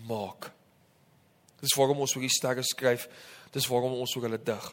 maak. 0.08 0.50
Dis 1.60 1.76
waarom 1.78 2.00
ons 2.04 2.14
oor 2.16 2.24
die 2.24 2.32
sterre 2.32 2.64
skryf, 2.64 3.06
dis 3.52 3.68
waarom 3.70 3.98
ons 4.00 4.16
oor 4.16 4.28
hulle 4.28 4.40
dig. 4.40 4.70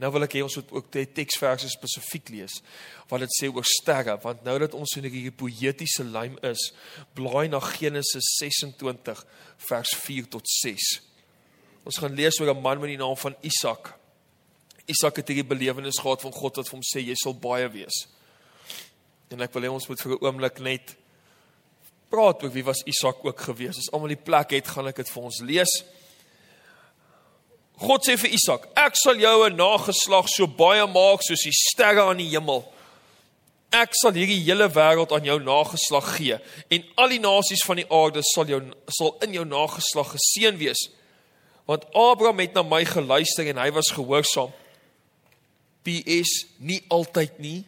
Nou 0.00 0.08
wil 0.14 0.24
ek 0.24 0.38
hê 0.38 0.40
ons 0.44 0.56
moet 0.56 0.70
ook 0.72 0.86
die 0.94 1.04
teksverse 1.18 1.68
spesifiek 1.68 2.30
lees 2.32 2.60
wat 3.10 3.20
dit 3.20 3.34
sê 3.36 3.50
oor 3.50 3.66
sterre, 3.68 4.14
want 4.22 4.46
nou 4.46 4.54
dat 4.62 4.76
ons 4.78 4.94
in 4.96 5.04
hierdie 5.04 5.34
poëtiese 5.34 6.06
lyn 6.08 6.38
is, 6.46 6.70
blaai 7.18 7.50
na 7.52 7.60
Genesis 7.64 8.30
26 8.38 9.24
vers 9.68 9.92
4 10.06 10.30
tot 10.32 10.48
6. 10.62 10.88
Ons 11.84 11.98
gaan 12.00 12.16
lees 12.16 12.38
oor 12.40 12.54
'n 12.54 12.62
man 12.62 12.80
met 12.80 12.94
die 12.94 13.02
naam 13.02 13.16
van 13.16 13.36
Isak. 13.42 13.98
Isak 14.86 15.16
het 15.16 15.28
hierdie 15.28 15.48
belewenis 15.48 16.00
gehad 16.00 16.22
van 16.22 16.32
God 16.32 16.56
wat 16.56 16.68
vir 16.68 16.78
hom 16.78 16.86
sê 16.86 17.04
jy 17.04 17.14
sal 17.14 17.34
baie 17.34 17.68
wees. 17.68 18.06
En 19.30 19.44
ek 19.44 19.52
wil 19.54 19.68
hê 19.68 19.70
ons 19.70 19.86
moet 19.86 20.00
vir 20.02 20.12
'n 20.12 20.24
oomblik 20.26 20.58
net 20.58 20.96
praat 22.10 22.42
oor 22.42 22.50
wie 22.50 22.64
was 22.66 22.82
Isak 22.82 23.22
ook 23.24 23.40
gewees. 23.40 23.78
As 23.78 23.90
almal 23.92 24.10
die 24.10 24.24
plek 24.28 24.50
het, 24.50 24.66
gaan 24.66 24.88
ek 24.90 24.96
dit 24.96 25.10
vir 25.10 25.22
ons 25.22 25.40
lees. 25.46 25.72
God 27.78 28.04
sê 28.04 28.18
vir 28.18 28.34
Isak: 28.34 28.66
"Ek 28.74 28.96
sal 28.96 29.16
jou 29.16 29.46
'n 29.46 29.56
nageslag 29.56 30.28
so 30.28 30.46
baie 30.46 30.86
maak 30.86 31.22
soos 31.22 31.44
die 31.44 31.52
sterre 31.52 32.02
aan 32.02 32.18
die 32.18 32.28
hemel. 32.28 32.64
Ek 33.72 33.90
sal 33.92 34.12
hierdie 34.12 34.42
hele 34.42 34.68
wêreld 34.68 35.12
aan 35.12 35.24
jou 35.24 35.38
nageslag 35.38 36.16
gee 36.16 36.40
en 36.68 36.84
al 36.96 37.08
die 37.08 37.20
nasies 37.20 37.64
van 37.64 37.76
die 37.76 37.90
aarde 37.90 38.22
sal 38.22 38.46
jou 38.46 38.60
sal 38.88 39.16
in 39.22 39.32
jou 39.32 39.44
nageslag 39.44 40.16
geseën 40.16 40.58
wees." 40.58 40.90
Want 41.66 41.84
Abraham 41.94 42.40
het 42.40 42.54
na 42.54 42.62
my 42.62 42.84
geluister 42.84 43.46
en 43.46 43.56
hy 43.56 43.70
was 43.70 43.92
gehoorsaam. 43.92 44.52
PS 45.84 46.46
nie 46.58 46.82
altyd 46.88 47.38
nie 47.38 47.64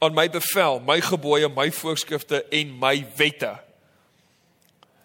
aan 0.00 0.14
my 0.16 0.26
bevel, 0.32 0.80
my 0.80 1.00
gebooie, 1.04 1.48
my 1.52 1.68
voorskrifte 1.72 2.44
en 2.48 2.72
my 2.78 2.94
wette. 3.16 3.52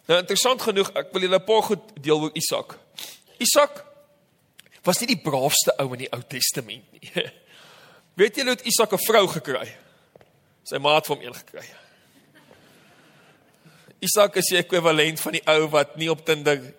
Nou 0.08 0.20
interessant 0.22 0.62
genoeg, 0.62 0.92
ek 0.96 1.12
wil 1.12 1.26
julle 1.26 1.40
'n 1.40 1.46
paar 1.46 1.64
goed 1.64 1.84
deel 2.02 2.22
oor 2.22 2.32
Isak. 2.34 2.78
Isak 3.38 3.84
was 4.84 5.00
nie 5.00 5.08
die 5.08 5.22
braafste 5.22 5.74
ou 5.80 5.94
in 5.94 6.06
die 6.06 6.12
Ou 6.14 6.22
Testament 6.22 6.86
nie. 6.92 7.12
Weet 8.20 8.36
julle 8.36 8.56
hoe 8.56 8.64
Isak 8.64 8.94
'n 8.94 9.06
vrou 9.08 9.28
gekry? 9.28 9.76
Sy 10.64 10.78
maat 10.78 11.06
van 11.06 11.18
hom 11.18 11.26
een 11.26 11.36
gekry. 11.36 11.66
Isak 14.00 14.36
is 14.36 14.50
die 14.52 14.58
ekwivalent 14.58 15.20
van 15.20 15.32
die 15.32 15.44
ou 15.46 15.68
wat 15.74 15.96
nie 15.98 16.10
op 16.12 16.26
Tinder 16.26 16.74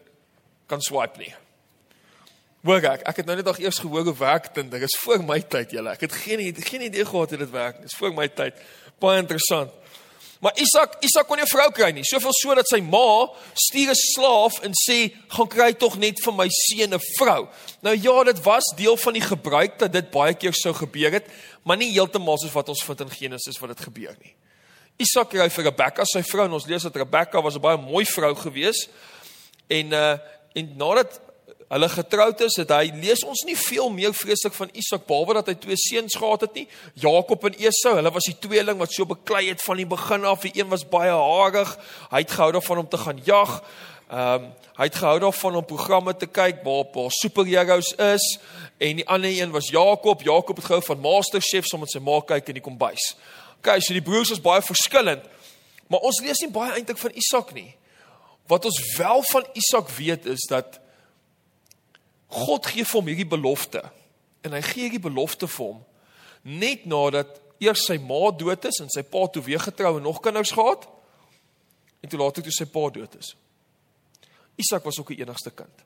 kan 0.67 0.81
swipe 0.81 1.19
nie. 1.19 1.35
Hoor 2.67 2.83
ek, 2.83 3.05
ek 3.07 3.21
het 3.21 3.29
nou 3.29 3.37
net 3.39 3.47
nog 3.47 3.59
eers 3.63 3.79
gehoor 3.79 4.09
hoe 4.09 4.17
werk 4.19 4.49
Tinder. 4.51 4.81
Dit 4.83 4.91
is 4.91 4.99
voor 4.99 5.23
my 5.23 5.39
tyd, 5.39 5.71
julle. 5.77 5.93
Ek 5.95 6.01
het 6.03 6.15
geen 6.25 6.41
geen 6.67 6.83
idee 6.89 7.05
gehad 7.07 7.31
hoe 7.31 7.39
dit 7.39 7.51
werk. 7.53 7.77
Dit 7.79 7.93
is 7.93 7.99
voor 7.99 8.15
my 8.15 8.27
tyd. 8.27 8.59
Baie 8.99 9.21
interessant. 9.23 9.71
Maar 10.43 10.59
Isak, 10.59 10.97
Isak 11.07 11.29
kon 11.29 11.39
nie 11.39 11.45
'n 11.45 11.49
vrou 11.49 11.71
kry 11.71 11.91
nie. 11.93 12.05
Soveel 12.05 12.33
so 12.33 12.55
dat 12.55 12.67
sy 12.67 12.81
ma 12.81 13.31
stuur 13.55 13.91
'n 13.91 13.95
slaaf 13.95 14.59
en 14.63 14.73
sê, 14.75 15.15
"Gaan 15.29 15.49
kry 15.49 15.73
tog 15.73 15.97
net 15.97 16.21
vir 16.21 16.33
my 16.33 16.49
seun 16.49 16.95
'n 16.95 17.01
vrou." 17.19 17.49
Nou 17.83 17.97
ja, 17.97 18.25
dit 18.25 18.43
was 18.43 18.75
deel 18.77 18.97
van 18.97 19.13
die 19.13 19.23
gebruik 19.23 19.79
dat 19.79 19.93
dit 19.93 20.11
baie 20.11 20.35
keer 20.35 20.53
sou 20.53 20.75
gebeur 20.75 21.13
het, 21.13 21.27
maar 21.63 21.77
nie 21.77 21.93
heeltemal 21.93 22.39
soos 22.39 22.53
wat 22.53 22.69
ons 22.69 22.83
vind 22.83 23.01
in 23.01 23.11
Genesis 23.11 23.59
wat 23.59 23.77
dit 23.77 23.81
gebeur 23.81 24.17
nie. 24.23 24.35
Isak 24.99 25.31
kry 25.31 25.51
vir 25.51 25.65
Rebekka, 25.65 26.05
sy 26.05 26.23
vrou, 26.23 26.45
en 26.45 26.53
ons 26.53 26.67
lees 26.67 26.83
dat 26.83 26.97
Rebekka 26.97 27.43
was 27.43 27.55
'n 27.55 27.61
baie 27.61 27.77
mooi 27.77 28.05
vrou 28.05 28.35
gewees. 28.35 28.89
En 29.69 29.93
uh 29.93 30.19
en 30.55 30.77
nadat 30.77 31.21
hulle 31.69 31.89
getroud 31.91 32.41
is, 32.47 32.57
het 32.61 32.71
hy 32.71 32.91
lees 33.01 33.25
ons 33.27 33.43
nie 33.47 33.57
veel 33.59 33.89
meer 33.91 34.15
vreeslik 34.15 34.55
van 34.55 34.71
Isak 34.79 35.07
behalwe 35.09 35.41
dat 35.41 35.51
hy 35.51 35.57
twee 35.63 35.79
seuns 35.81 36.15
gehad 36.15 36.47
het 36.47 36.61
nie, 36.61 36.67
Jakob 37.03 37.49
en 37.49 37.59
Esau. 37.59 37.97
Hulle 37.99 38.13
was 38.15 38.29
die 38.31 38.37
tweeling 38.39 38.79
wat 38.79 38.95
so 38.95 39.09
beklei 39.09 39.49
het 39.49 39.65
van 39.65 39.81
die 39.81 39.89
begin 39.89 40.27
af. 40.29 40.47
Die 40.47 40.55
een 40.61 40.71
was 40.71 40.87
baie 40.87 41.11
harig. 41.11 41.75
Hy 42.13 42.23
het 42.23 42.37
gehou 42.37 42.53
daarvan 42.55 42.85
om 42.85 42.89
te 42.89 43.03
gaan 43.03 43.21
jag. 43.25 43.59
Ehm 44.07 44.47
um, 44.47 44.55
hy 44.77 44.85
het 44.91 44.99
gehou 45.01 45.19
daarvan 45.19 45.55
om 45.57 45.65
programme 45.65 46.13
te 46.17 46.27
kyk 46.29 46.59
waar 46.61 46.85
waar 46.93 47.11
superheroes 47.11 47.95
is 47.97 48.25
en 48.77 48.99
die 49.01 49.07
ander 49.09 49.31
een 49.33 49.51
was 49.51 49.71
Jakob. 49.73 50.23
Jakob 50.23 50.57
het 50.57 50.67
gehou 50.69 50.83
van 50.85 51.01
MasterChef 51.01 51.65
soms 51.65 51.87
met 51.87 51.95
sy 51.95 52.03
ma 52.05 52.21
kyk 52.21 52.53
in 52.53 52.59
die 52.59 52.63
kombuis. 52.63 53.15
OK, 53.57 53.81
so 53.81 53.97
die 53.97 54.05
broers 54.05 54.35
was 54.35 54.43
baie 54.45 54.63
verskillend. 54.63 55.25
Maar 55.89 56.05
ons 56.05 56.21
lees 56.21 56.43
nie 56.45 56.53
baie 56.53 56.77
eintlik 56.77 57.01
van 57.01 57.17
Isak 57.17 57.55
nie. 57.57 57.71
Wat 58.47 58.69
ons 58.69 58.79
wel 58.99 59.25
van 59.33 59.49
Isak 59.57 59.89
weet 59.97 60.27
is 60.27 60.45
dat 60.51 60.79
God 62.33 62.67
gee 62.67 62.85
vir 62.85 62.99
hom 63.01 63.11
hierdie 63.11 63.29
belofte. 63.29 63.83
En 64.43 64.55
hy 64.57 64.63
gee 64.63 64.87
hierdie 64.87 65.03
belofte 65.03 65.49
vir 65.51 65.73
hom 65.73 65.85
net 66.47 66.85
nadat 66.87 67.41
eers 67.59 67.87
sy 67.89 67.97
ma 67.99 68.29
dood 68.31 68.69
is 68.69 68.79
en 68.79 68.91
sy 68.93 69.03
pa 69.03 69.25
toe 69.33 69.43
weer 69.43 69.59
getrou 69.59 69.97
en 69.97 70.05
nog 70.07 70.21
kinders 70.23 70.53
gehad 70.55 70.85
en 72.05 72.13
toe 72.13 72.21
later 72.21 72.45
toe 72.45 72.55
sy 72.55 72.69
pa 72.71 72.85
dood 72.95 73.17
is. 73.19 73.33
Isak 74.57 74.85
was 74.87 75.01
ook 75.01 75.11
die 75.11 75.25
enigste 75.25 75.51
kind. 75.51 75.83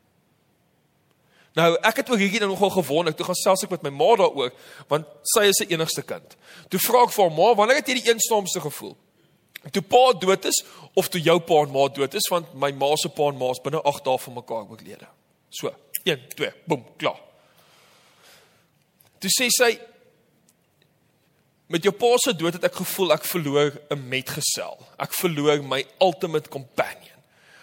Nou, 1.59 1.73
ek 1.83 2.03
het 2.03 2.11
ook 2.11 2.21
hierdie 2.21 2.39
ding 2.43 2.51
nogal 2.53 2.71
gewonder. 2.71 3.15
Toe 3.17 3.27
gaan 3.27 3.39
selfs 3.41 3.65
ek 3.67 3.73
met 3.75 3.87
my 3.89 3.91
ma 3.95 4.11
daaroor, 4.21 4.53
want 4.91 5.09
sy 5.33 5.49
is 5.51 5.59
se 5.59 5.67
enigste 5.73 6.05
kind. 6.07 6.37
Toe 6.71 6.79
vra 6.85 7.07
ek 7.09 7.15
vir 7.17 7.25
haar 7.25 7.35
ma, 7.35 7.49
wanneer 7.59 7.81
het 7.81 7.91
jy 7.91 7.97
die 7.99 8.13
eensaamste 8.13 8.63
gevoel? 8.63 8.95
Toe 9.75 9.83
pa 9.83 10.05
dood 10.17 10.47
is 10.49 10.63
of 10.97 11.11
toe 11.11 11.21
jou 11.21 11.37
pa 11.45 11.65
en 11.65 11.73
ma 11.75 11.89
dood 11.91 12.15
is, 12.17 12.29
want 12.31 12.53
my 12.55 12.71
ma 12.79 12.93
se 13.01 13.11
pa 13.17 13.33
en 13.33 13.41
ma 13.41 13.51
is 13.57 13.63
binne 13.65 13.83
8 13.83 14.07
dae 14.07 14.23
van 14.23 14.39
mekaar 14.39 14.71
oorlede. 14.71 15.11
So, 15.51 15.73
1 16.04 16.28
2, 16.35 16.52
boem, 16.64 16.85
klaar. 16.97 17.21
Toe 19.21 19.30
sê 19.33 19.50
sy 19.52 19.75
met 21.71 21.85
jou 21.87 21.92
pa 21.95 22.11
se 22.19 22.33
dood 22.35 22.57
het 22.57 22.66
ek 22.66 22.80
gevoel 22.80 23.14
ek 23.14 23.26
verloor 23.28 23.71
'n 23.95 24.09
metgesel. 24.09 24.78
Ek 24.99 25.12
verloor 25.14 25.62
my 25.62 25.85
ultimate 26.00 26.49
companion. 26.49 27.19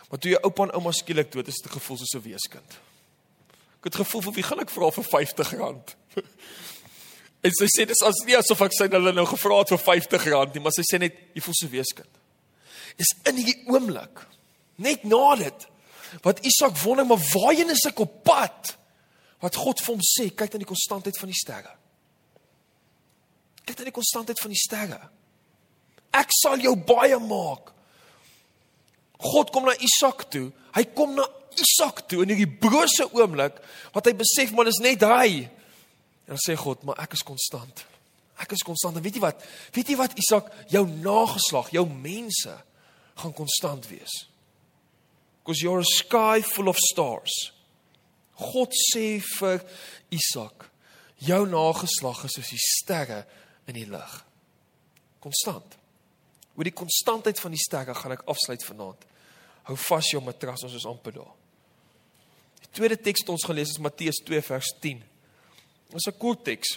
Maar 0.10 0.20
toe 0.20 0.32
jou 0.32 0.41
oupa 0.44 0.63
en 0.63 0.72
ouma 0.72 0.91
skielik 0.91 1.32
dood 1.32 1.48
is, 1.48 1.58
het 1.60 1.65
ek 1.65 1.79
gevoel 1.82 1.98
soos 1.98 2.15
'n 2.15 2.22
weeskind. 2.22 2.72
Ek 3.79 3.84
het 3.84 3.96
gevoel 3.96 4.22
vir 4.22 4.34
wie 4.34 4.44
gaan 4.44 4.60
ek 4.60 4.70
vra 4.70 4.91
vir 4.91 5.03
R50? 5.03 5.96
en 7.46 7.51
sy 7.51 7.67
sê 7.67 7.86
dis 7.86 8.03
as 8.03 8.24
nie 8.25 8.38
asof 8.38 8.62
ek 8.62 8.74
sy 8.74 8.88
hulle 8.88 9.13
nou 9.13 9.25
gevra 9.25 9.60
het 9.60 9.70
vir 9.70 9.77
R50 9.77 10.53
nie, 10.53 10.62
maar 10.62 10.72
sy 10.72 10.84
sê 10.84 11.00
net 11.00 11.13
jy 11.34 11.41
voel 11.41 11.53
so 11.53 11.67
weeskind. 11.67 12.13
Is 12.98 13.12
in 13.25 13.36
hierdie 13.36 13.67
oomblik 13.67 14.24
net 14.77 15.03
na 15.03 15.36
dit 15.36 15.67
wat 16.26 16.44
Isak 16.46 16.78
wonder 16.84 17.06
maar 17.06 17.22
waarheen 17.34 17.72
is 17.74 17.86
ek 17.90 18.00
op 18.04 18.24
pad? 18.28 18.74
Wat 19.44 19.56
God 19.56 19.82
vir 19.84 19.94
hom 19.94 20.04
sê, 20.04 20.30
kyk 20.34 20.56
aan 20.56 20.64
die 20.64 20.70
konstantheid 20.70 21.18
van 21.20 21.30
die 21.30 21.38
sterre. 21.38 21.74
Kyk 23.68 23.82
aan 23.82 23.92
die 23.92 23.96
konstantheid 23.96 24.40
van 24.42 24.54
die 24.54 24.60
sterre. 24.60 25.00
Ek 26.18 26.32
sal 26.34 26.62
jou 26.64 26.74
baie 26.88 27.20
maak. 27.22 27.74
God 29.18 29.52
kom 29.54 29.68
na 29.68 29.76
Isak 29.82 30.28
toe. 30.34 30.50
Hy 30.78 30.86
kom 30.98 31.16
na 31.18 31.26
Isak 31.58 32.04
toe 32.10 32.24
in 32.24 32.34
hierdie 32.34 32.50
brose 32.62 33.08
oomblik 33.10 33.58
wat 33.96 34.10
hy 34.10 34.14
besef 34.18 34.54
man 34.56 34.70
is 34.70 34.82
net 34.84 35.06
hy. 35.06 35.46
En 36.28 36.36
dan 36.36 36.42
sê 36.44 36.58
God, 36.60 36.84
maar 36.86 37.00
ek 37.02 37.16
is 37.18 37.26
konstant. 37.26 37.86
Ek 38.38 38.52
is 38.54 38.66
konstant. 38.66 38.98
En 38.98 39.06
weet 39.06 39.18
jy 39.18 39.24
wat? 39.24 39.46
Weet 39.74 39.94
jy 39.94 39.98
wat 40.00 40.18
Isak, 40.20 40.50
jou 40.70 40.84
nageslag, 40.90 41.72
jou 41.74 41.86
mense 41.90 42.54
gaan 43.18 43.34
konstant 43.38 43.88
wees. 43.90 44.26
Because 45.48 45.62
you're 45.62 45.80
a 45.80 45.86
sky 45.86 46.42
full 46.42 46.68
of 46.68 46.75
stars. 46.75 47.32
God 48.36 48.74
sê 48.75 49.22
vir 49.39 49.62
Isak, 50.12 50.66
jou 51.24 51.46
nageslag 51.48 52.25
is 52.27 52.34
soos 52.36 52.50
die 52.51 52.60
sterre 52.60 53.22
in 53.63 53.77
die 53.80 53.86
lug. 53.88 54.18
Konstant. 55.24 55.77
Oor 56.51 56.68
die 56.68 56.75
konstantheid 56.75 57.39
van 57.39 57.56
die 57.56 57.62
sterre 57.63 57.96
gaan 57.96 58.18
ek 58.18 58.25
afsluit 58.27 58.66
vanaand. 58.68 59.06
Hou 59.70 59.77
vas 59.86 60.10
jou 60.12 60.20
matras, 60.25 60.66
ons 60.68 60.75
is 60.75 60.88
amper 60.92 61.16
daar. 61.16 61.32
Die 62.66 62.74
tweede 62.82 63.00
teks 63.00 63.24
wat 63.24 63.38
ons 63.38 63.48
gaan 63.48 63.56
lees 63.56 63.72
is 63.72 63.80
Matteus 63.80 64.20
2 64.27 64.44
vers 64.50 64.74
10. 64.84 65.00
Dit 65.00 65.96
is 66.01 66.10
'n 66.12 66.20
kort 66.20 66.44
teks. 66.44 66.75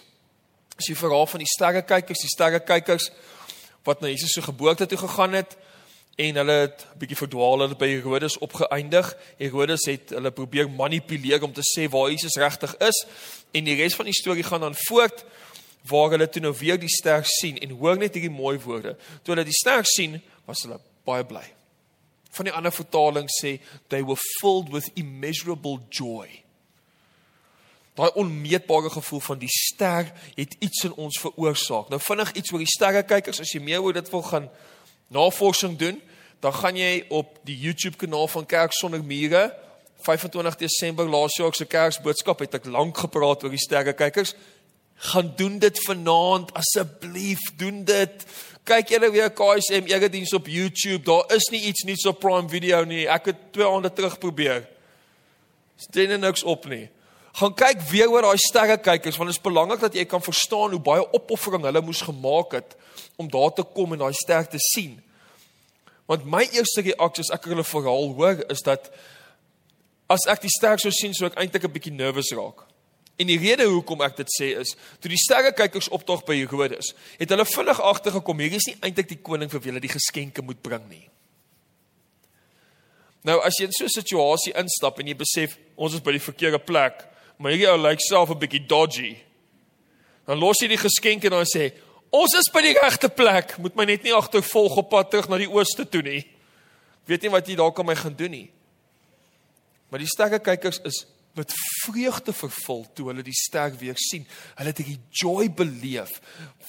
As 0.78 0.86
jy 0.86 0.94
verhaal 0.94 1.26
van 1.26 1.42
die 1.42 1.54
sterrekykers, 1.56 2.22
die 2.22 2.34
sterrekykers 2.36 3.10
wat 3.82 4.00
na 4.00 4.06
Jesus 4.06 4.30
se 4.30 4.42
geboorte 4.42 4.86
toe 4.86 4.98
gegaan 4.98 5.34
het 5.34 5.58
en 6.20 6.36
hulle 6.36 6.52
het 6.52 6.84
'n 6.84 6.98
bietjie 6.98 7.16
verdwaal 7.16 7.60
hulle 7.60 7.76
by 7.76 7.88
Herodes 7.88 8.38
opgeëindig. 8.38 9.16
Herodes 9.38 9.84
het 9.86 10.10
hulle 10.10 10.30
probeer 10.30 10.70
manipuleer 10.70 11.42
om 11.42 11.52
te 11.52 11.62
sê 11.64 11.88
waar 11.88 12.10
Jesus 12.10 12.36
regtig 12.36 12.76
is 12.76 13.06
en 13.50 13.64
die 13.64 13.76
res 13.76 13.94
van 13.94 14.04
die 14.04 14.14
storie 14.14 14.42
gaan 14.42 14.60
dan 14.60 14.74
voort 14.74 15.24
waar 15.82 16.10
hulle 16.10 16.28
toe 16.28 16.42
nou 16.42 16.54
weer 16.58 16.78
die 16.78 16.88
ster 16.88 17.24
sien 17.24 17.58
en 17.58 17.70
hoor 17.70 17.96
net 17.96 18.14
hierdie 18.14 18.30
mooi 18.30 18.58
woorde. 18.58 18.96
Toe 19.22 19.34
hulle 19.34 19.44
die 19.44 19.56
ster 19.56 19.84
sien, 19.84 20.22
was 20.44 20.62
hulle 20.62 20.80
baie 21.04 21.24
bly. 21.24 21.44
Van 22.30 22.44
die 22.44 22.54
ander 22.54 22.72
vertaling 22.72 23.28
sê 23.40 23.60
they 23.88 24.04
were 24.04 24.20
filled 24.40 24.68
with 24.68 24.90
immeasurable 24.94 25.80
joy. 25.88 26.28
Daai 27.94 28.10
onmeetbare 28.14 28.90
gevoel 28.90 29.20
van 29.20 29.38
die 29.38 29.48
ster 29.48 30.12
het 30.34 30.56
iets 30.58 30.84
in 30.84 30.92
ons 30.92 31.20
veroorsaak. 31.20 31.88
Nou 31.88 32.00
vinnig 32.00 32.32
iets 32.32 32.52
oor 32.52 32.58
die 32.58 32.74
sterrekykers 32.76 33.40
as 33.40 33.52
jy 33.52 33.60
meer 33.60 33.82
oor 33.82 33.92
dit 33.92 34.10
wil 34.10 34.22
gaan 34.22 34.50
navorsing 35.10 35.78
doen, 35.78 36.00
dan 36.40 36.54
gaan 36.54 36.76
jy 36.76 37.04
op 37.08 37.36
die 37.44 37.58
YouTube 37.58 37.96
kanaal 37.96 38.28
van 38.28 38.46
Kerk 38.46 38.72
sonder 38.72 39.04
mure. 39.04 39.50
25 40.00 40.56
Desember 40.56 41.08
laas 41.08 41.36
jaar 41.36 41.54
se 41.54 41.66
Kersboodskap 41.68 42.40
het 42.40 42.54
ek 42.60 42.70
lank 42.72 42.96
gepraat 42.98 43.44
oor 43.44 43.52
die 43.52 43.60
sterrekykers 43.60 44.34
gaan 45.00 45.32
doen 45.36 45.58
dit 45.58 45.82
vanaand 45.84 46.52
asseblief 46.52 47.40
doen 47.56 47.84
dit. 47.84 48.24
Kyk 48.68 48.92
julle 48.92 49.08
weer 49.10 49.30
KSM 49.32 49.88
erediens 49.88 50.32
op 50.36 50.48
YouTube. 50.48 51.04
Daar 51.08 51.36
is 51.36 51.48
nie 51.52 51.62
iets 51.70 51.86
nuuts 51.88 52.06
op 52.06 52.20
Prime 52.20 52.48
Video 52.48 52.84
nie. 52.84 53.06
Ek 53.08 53.30
het 53.32 53.46
twee 53.54 53.66
aande 53.66 53.92
terug 53.92 54.18
probeer. 54.20 54.66
Steen 55.80 56.12
niks 56.20 56.44
op 56.44 56.68
nie. 56.68 56.90
Gaan 57.40 57.54
kyk 57.56 57.80
weer 57.88 58.10
oor 58.12 58.26
daai 58.26 58.42
sterre 58.42 58.76
kykers 58.76 59.16
want 59.16 59.30
dit 59.30 59.38
is 59.38 59.44
belangrik 59.44 59.80
dat 59.80 59.96
jy 59.96 60.04
kan 60.04 60.22
verstaan 60.22 60.74
hoe 60.74 60.82
baie 60.82 61.04
opoffering 61.16 61.64
hulle 61.64 61.80
moes 61.80 62.02
gemaak 62.04 62.58
het 62.58 62.76
om 63.16 63.30
daar 63.30 63.54
te 63.56 63.64
kom 63.64 63.94
en 63.94 64.02
daai 64.02 64.16
ster 64.18 64.48
te 64.50 64.60
sien 64.74 64.98
want 66.10 66.26
my 66.26 66.42
eerste 66.50 66.82
reaksie 66.82 67.26
as 67.26 67.34
ek 67.38 67.46
hulle 67.52 67.66
verhaal 67.66 68.10
hoor 68.18 68.42
is 68.50 68.64
dat 68.66 68.90
as 70.10 70.26
ek 70.26 70.42
die 70.42 70.50
ster 70.50 70.82
sou 70.82 70.90
sien 70.90 71.14
sou 71.14 71.30
ek 71.30 71.38
eintlik 71.38 71.64
'n 71.64 71.76
bietjie 71.76 71.94
nervus 71.94 72.34
raak 72.34 72.66
En 73.20 73.28
die 73.28 73.36
rede 73.36 73.66
hoekom 73.68 74.00
ek 74.06 74.16
dit 74.22 74.30
sê 74.32 74.46
is, 74.62 74.72
toe 75.00 75.10
die 75.12 75.20
sterrekykers 75.20 75.90
optog 75.92 76.22
by 76.24 76.38
Herodes, 76.38 76.94
het 77.20 77.28
hulle 77.28 77.44
vinnig 77.44 77.80
agtergekom 77.90 78.38
hier 78.40 78.56
is 78.56 78.68
nie 78.70 78.78
eintlik 78.80 79.10
die 79.10 79.18
koning 79.20 79.50
vir 79.52 79.60
wie 79.60 79.72
hulle 79.74 79.82
die 79.84 79.92
geskenke 79.92 80.44
moet 80.44 80.62
bring 80.64 80.86
nie. 80.88 81.04
Nou 83.28 83.36
as 83.44 83.58
jy 83.60 83.66
in 83.68 83.76
so 83.76 83.84
'n 83.84 83.92
situasie 83.92 84.54
instap 84.56 85.00
en 85.00 85.08
jy 85.08 85.14
besef 85.14 85.58
ons 85.76 85.92
is 85.92 86.00
by 86.00 86.12
die 86.12 86.28
verkeerde 86.30 86.58
plek, 86.58 87.04
maar 87.36 87.52
hierdie 87.52 87.68
ou 87.68 87.76
lyk 87.76 88.00
self 88.00 88.30
'n 88.30 88.40
bietjie 88.40 88.66
dodgy. 88.66 89.16
Dan 90.26 90.38
los 90.38 90.56
jy 90.62 90.68
die 90.68 90.80
geskenke 90.80 91.26
en 91.26 91.44
dan 91.44 91.44
sê 91.44 91.72
ons 92.10 92.34
is 92.38 92.50
by 92.52 92.62
die 92.64 92.74
regte 92.76 93.08
plek, 93.08 93.56
moet 93.62 93.76
my 93.78 93.86
net 93.88 94.04
nie 94.06 94.14
agtervolg 94.16 94.80
op 94.82 94.90
pad 94.90 95.10
terug 95.12 95.28
na 95.30 95.38
die 95.40 95.50
ooste 95.50 95.86
toe 95.86 96.02
nie. 96.06 96.22
Ek 97.04 97.12
weet 97.12 97.26
nie 97.26 97.32
wat 97.32 97.48
jy 97.48 97.56
daar 97.58 97.72
kan 97.74 97.86
my 97.86 97.96
gaan 97.98 98.16
doen 98.18 98.34
nie. 98.34 98.48
Maar 99.90 100.02
die 100.02 100.10
sterrekykers 100.10 100.82
is 100.86 101.04
met 101.38 101.52
vreugde 101.82 102.32
vervul 102.34 102.84
toe 102.94 103.08
hulle 103.10 103.22
die 103.26 103.36
ster 103.36 103.74
weer 103.78 103.98
sien. 103.98 104.26
Hulle 104.58 104.72
het 104.72 104.82
hierdie 104.82 104.98
joy 105.22 105.50
beleef 105.54 106.16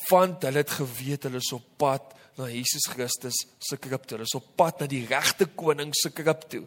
want 0.09 0.45
hulle 0.45 0.61
het 0.61 0.73
geweet 0.75 1.25
hulle 1.27 1.41
is 1.41 1.51
op 1.55 1.65
pad 1.81 2.13
na 2.37 2.47
Jesus 2.49 2.87
Christus 2.89 3.37
se 3.61 3.77
krib 3.81 4.05
toe. 4.05 4.17
Hulle 4.17 4.29
is 4.29 4.37
op 4.37 4.47
pad 4.59 4.81
na 4.81 4.89
die 4.89 5.03
regte 5.09 5.47
koning 5.57 5.93
se 5.97 6.13
krib 6.13 6.45
toe. 6.51 6.63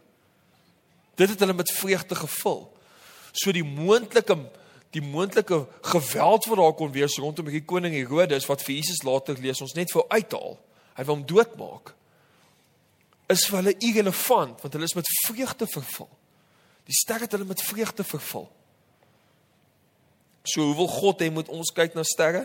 Dit 1.19 1.31
het 1.35 1.43
hulle 1.45 1.57
met 1.57 1.71
vreugde 1.71 2.19
gevul. 2.19 2.65
So 3.35 3.55
die 3.55 3.67
moontlike 3.67 4.37
die 4.95 5.03
moontlike 5.03 5.65
geweld 5.91 6.47
wat 6.47 6.61
daar 6.61 6.75
kon 6.79 6.93
wees 6.95 7.19
rondom 7.19 7.49
hierdie 7.51 7.67
koning 7.67 7.97
Herodes 7.97 8.47
wat 8.47 8.63
vir 8.63 8.77
Jesus 8.77 9.03
later 9.07 9.39
lees 9.43 9.63
ons 9.65 9.75
net 9.75 9.91
vir 9.91 10.07
uithaal. 10.13 10.59
Hy 10.95 11.07
wil 11.07 11.17
hom 11.17 11.25
doodmaak. 11.27 11.95
Is 13.33 13.47
vir 13.51 13.63
hulle 13.63 13.75
irrelevant 13.83 14.61
want 14.63 14.77
hulle 14.77 14.87
is 14.87 14.95
met 14.95 15.11
vreugde 15.25 15.67
vervul. 15.71 16.11
Die 16.87 16.95
ster 16.95 17.25
het 17.25 17.33
hulle 17.35 17.49
met 17.49 17.63
vreugde 17.65 18.05
vervul. 18.07 18.47
So 20.45 20.69
hoe 20.69 20.77
wil 20.77 20.91
God 20.93 21.23
hê 21.25 21.31
moet 21.33 21.49
ons 21.49 21.73
kyk 21.75 21.97
na 21.97 22.05
sterre? 22.07 22.45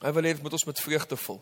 Hy 0.00 0.12
wil 0.16 0.28
hê 0.28 0.34
dit 0.36 0.42
moet 0.44 0.56
ons 0.56 0.66
met 0.68 0.82
vreugde 0.84 1.16
vul. 1.16 1.40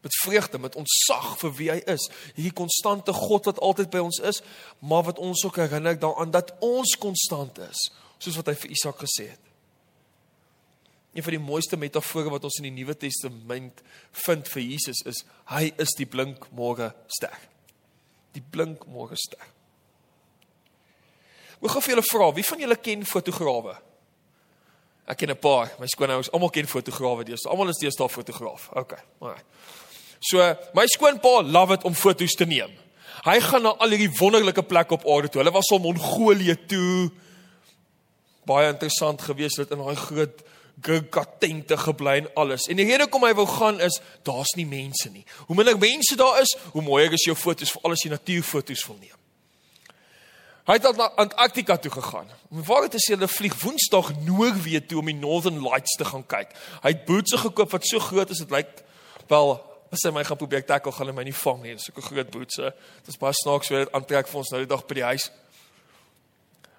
Met 0.00 0.16
vreugde, 0.22 0.58
met 0.60 0.76
ontzag 0.80 1.32
vir 1.40 1.56
wie 1.56 1.70
hy 1.72 1.80
is. 1.92 2.06
Hierdie 2.36 2.54
konstante 2.56 3.12
God 3.16 3.48
wat 3.50 3.60
altyd 3.64 3.90
by 3.92 4.04
ons 4.04 4.20
is, 4.24 4.40
maar 4.80 5.04
wat 5.08 5.20
ons 5.20 5.42
ook 5.44 5.58
herinner 5.60 5.98
daaraan 6.00 6.32
dat 6.32 6.54
ons 6.64 6.94
konstant 7.00 7.58
is, 7.66 7.88
soos 8.20 8.36
wat 8.38 8.50
hy 8.52 8.56
vir 8.62 8.74
Isak 8.76 9.00
gesê 9.02 9.30
het. 9.32 9.46
Een 11.16 11.26
van 11.26 11.34
die 11.34 11.42
mooiste 11.42 11.78
metafore 11.80 12.30
wat 12.30 12.44
ons 12.46 12.60
in 12.60 12.68
die 12.68 12.76
Nuwe 12.76 12.94
Testament 12.94 13.80
vind 14.26 14.50
vir 14.52 14.62
Jesus 14.62 15.00
is 15.10 15.24
hy 15.50 15.72
is 15.82 15.96
die 15.98 16.06
blink 16.06 16.46
môre 16.54 16.92
ster. 17.10 17.34
Die 18.36 18.44
blink 18.44 18.86
môre 18.86 19.18
ster. 19.18 19.42
Hoe 21.60 21.68
gaan 21.68 21.82
vir 21.82 21.96
julle 21.96 22.06
vra, 22.06 22.30
wie 22.36 22.46
van 22.46 22.62
julle 22.62 22.78
ken 22.78 23.02
fotograwe? 23.04 23.74
Ek 25.10 25.18
ken 25.18 25.30
'n 25.30 25.36
paar. 25.36 25.74
My 25.80 25.86
skoonouers 25.86 26.30
almal 26.32 26.50
ken 26.50 26.66
fotograwe. 26.66 27.24
Dis 27.24 27.46
almal 27.46 27.68
is 27.68 27.82
deesdae 27.82 28.08
fotograaf. 28.08 28.70
OK. 28.76 28.94
Maar 29.18 29.42
So 30.20 30.38
my 30.76 30.84
skoonpa 30.86 31.40
love 31.48 31.76
dit 31.76 31.84
om 31.88 31.94
foto's 31.96 32.36
te 32.36 32.44
neem. 32.44 32.70
Hy 33.24 33.36
gaan 33.40 33.64
na 33.64 33.72
al 33.80 33.94
hierdie 33.94 34.12
wonderlike 34.18 34.62
plekke 34.68 34.96
op 34.98 35.06
aarde 35.08 35.28
toe. 35.28 35.40
Hulle 35.40 35.52
was 35.52 35.72
op 35.72 35.82
Mongolië 35.82 36.56
toe. 36.68 37.10
Baie 38.50 38.72
interessant 38.72 39.22
geweest 39.22 39.62
dit 39.62 39.76
in 39.76 39.84
daai 39.84 40.00
groot 40.08 40.42
Guggatente 40.80 41.76
gebly 41.76 42.16
en 42.22 42.28
alles. 42.40 42.66
En 42.66 42.78
die 42.80 42.86
rede 42.88 43.04
hoekom 43.04 43.26
hy 43.26 43.34
wou 43.36 43.46
gaan 43.46 43.80
is 43.84 43.98
daar's 44.24 44.54
nie 44.56 44.66
mense 44.66 45.10
nie. 45.12 45.26
Hoe 45.46 45.56
minder 45.56 45.76
mense 45.78 46.16
daar 46.16 46.40
is, 46.40 46.54
hoe 46.72 46.82
mooier 46.82 47.12
is 47.12 47.26
jou 47.28 47.36
foto's 47.36 47.72
vir 47.74 47.84
alles 47.84 48.04
jy 48.06 48.14
natuurfoto's 48.14 48.84
wil 48.88 48.96
neem. 49.00 49.16
Hy 50.70 50.76
het 50.78 50.96
na 50.96 51.08
Antarktika 51.18 51.76
toe 51.76 51.90
gegaan. 51.90 52.28
Om 52.50 52.62
waar 52.64 52.84
het 52.86 52.94
hy 52.94 53.00
sê 53.02 53.16
hulle 53.16 53.28
vlieg 53.28 53.56
Woensdag 53.62 54.12
Noorwe 54.22 54.80
toe 54.86 55.00
om 55.00 55.08
die 55.10 55.16
Northern 55.18 55.58
Lights 55.64 55.96
te 55.98 56.06
gaan 56.06 56.22
kyk. 56.22 56.52
Hy 56.84 56.92
het 56.94 57.04
bootse 57.08 57.40
gekoop 57.42 57.74
wat 57.74 57.88
so 57.88 57.98
groot 58.04 58.30
is 58.30 58.42
dit 58.44 58.54
lyk 58.54 58.70
wel 59.30 59.56
as 59.90 60.04
hy 60.06 60.12
my 60.14 60.22
gaan 60.24 60.38
probeer 60.38 60.62
tackle 60.66 60.92
gaan 60.94 61.10
hy 61.10 61.14
my 61.16 61.24
nie 61.26 61.34
vang 61.34 61.64
nie. 61.64 61.74
Sulke 61.82 62.04
groot 62.06 62.30
bootse. 62.30 62.70
Dit 63.02 63.12
is 63.12 63.18
baie 63.18 63.34
snaaks 63.34 63.72
hoe 63.72 63.82
dit 63.82 63.96
aantrek 63.98 64.30
vir 64.30 64.42
ons 64.42 64.52
nou 64.54 64.62
die 64.62 64.70
dag 64.70 64.86
by 64.86 65.00
die 65.00 65.06
huis. 65.10 65.26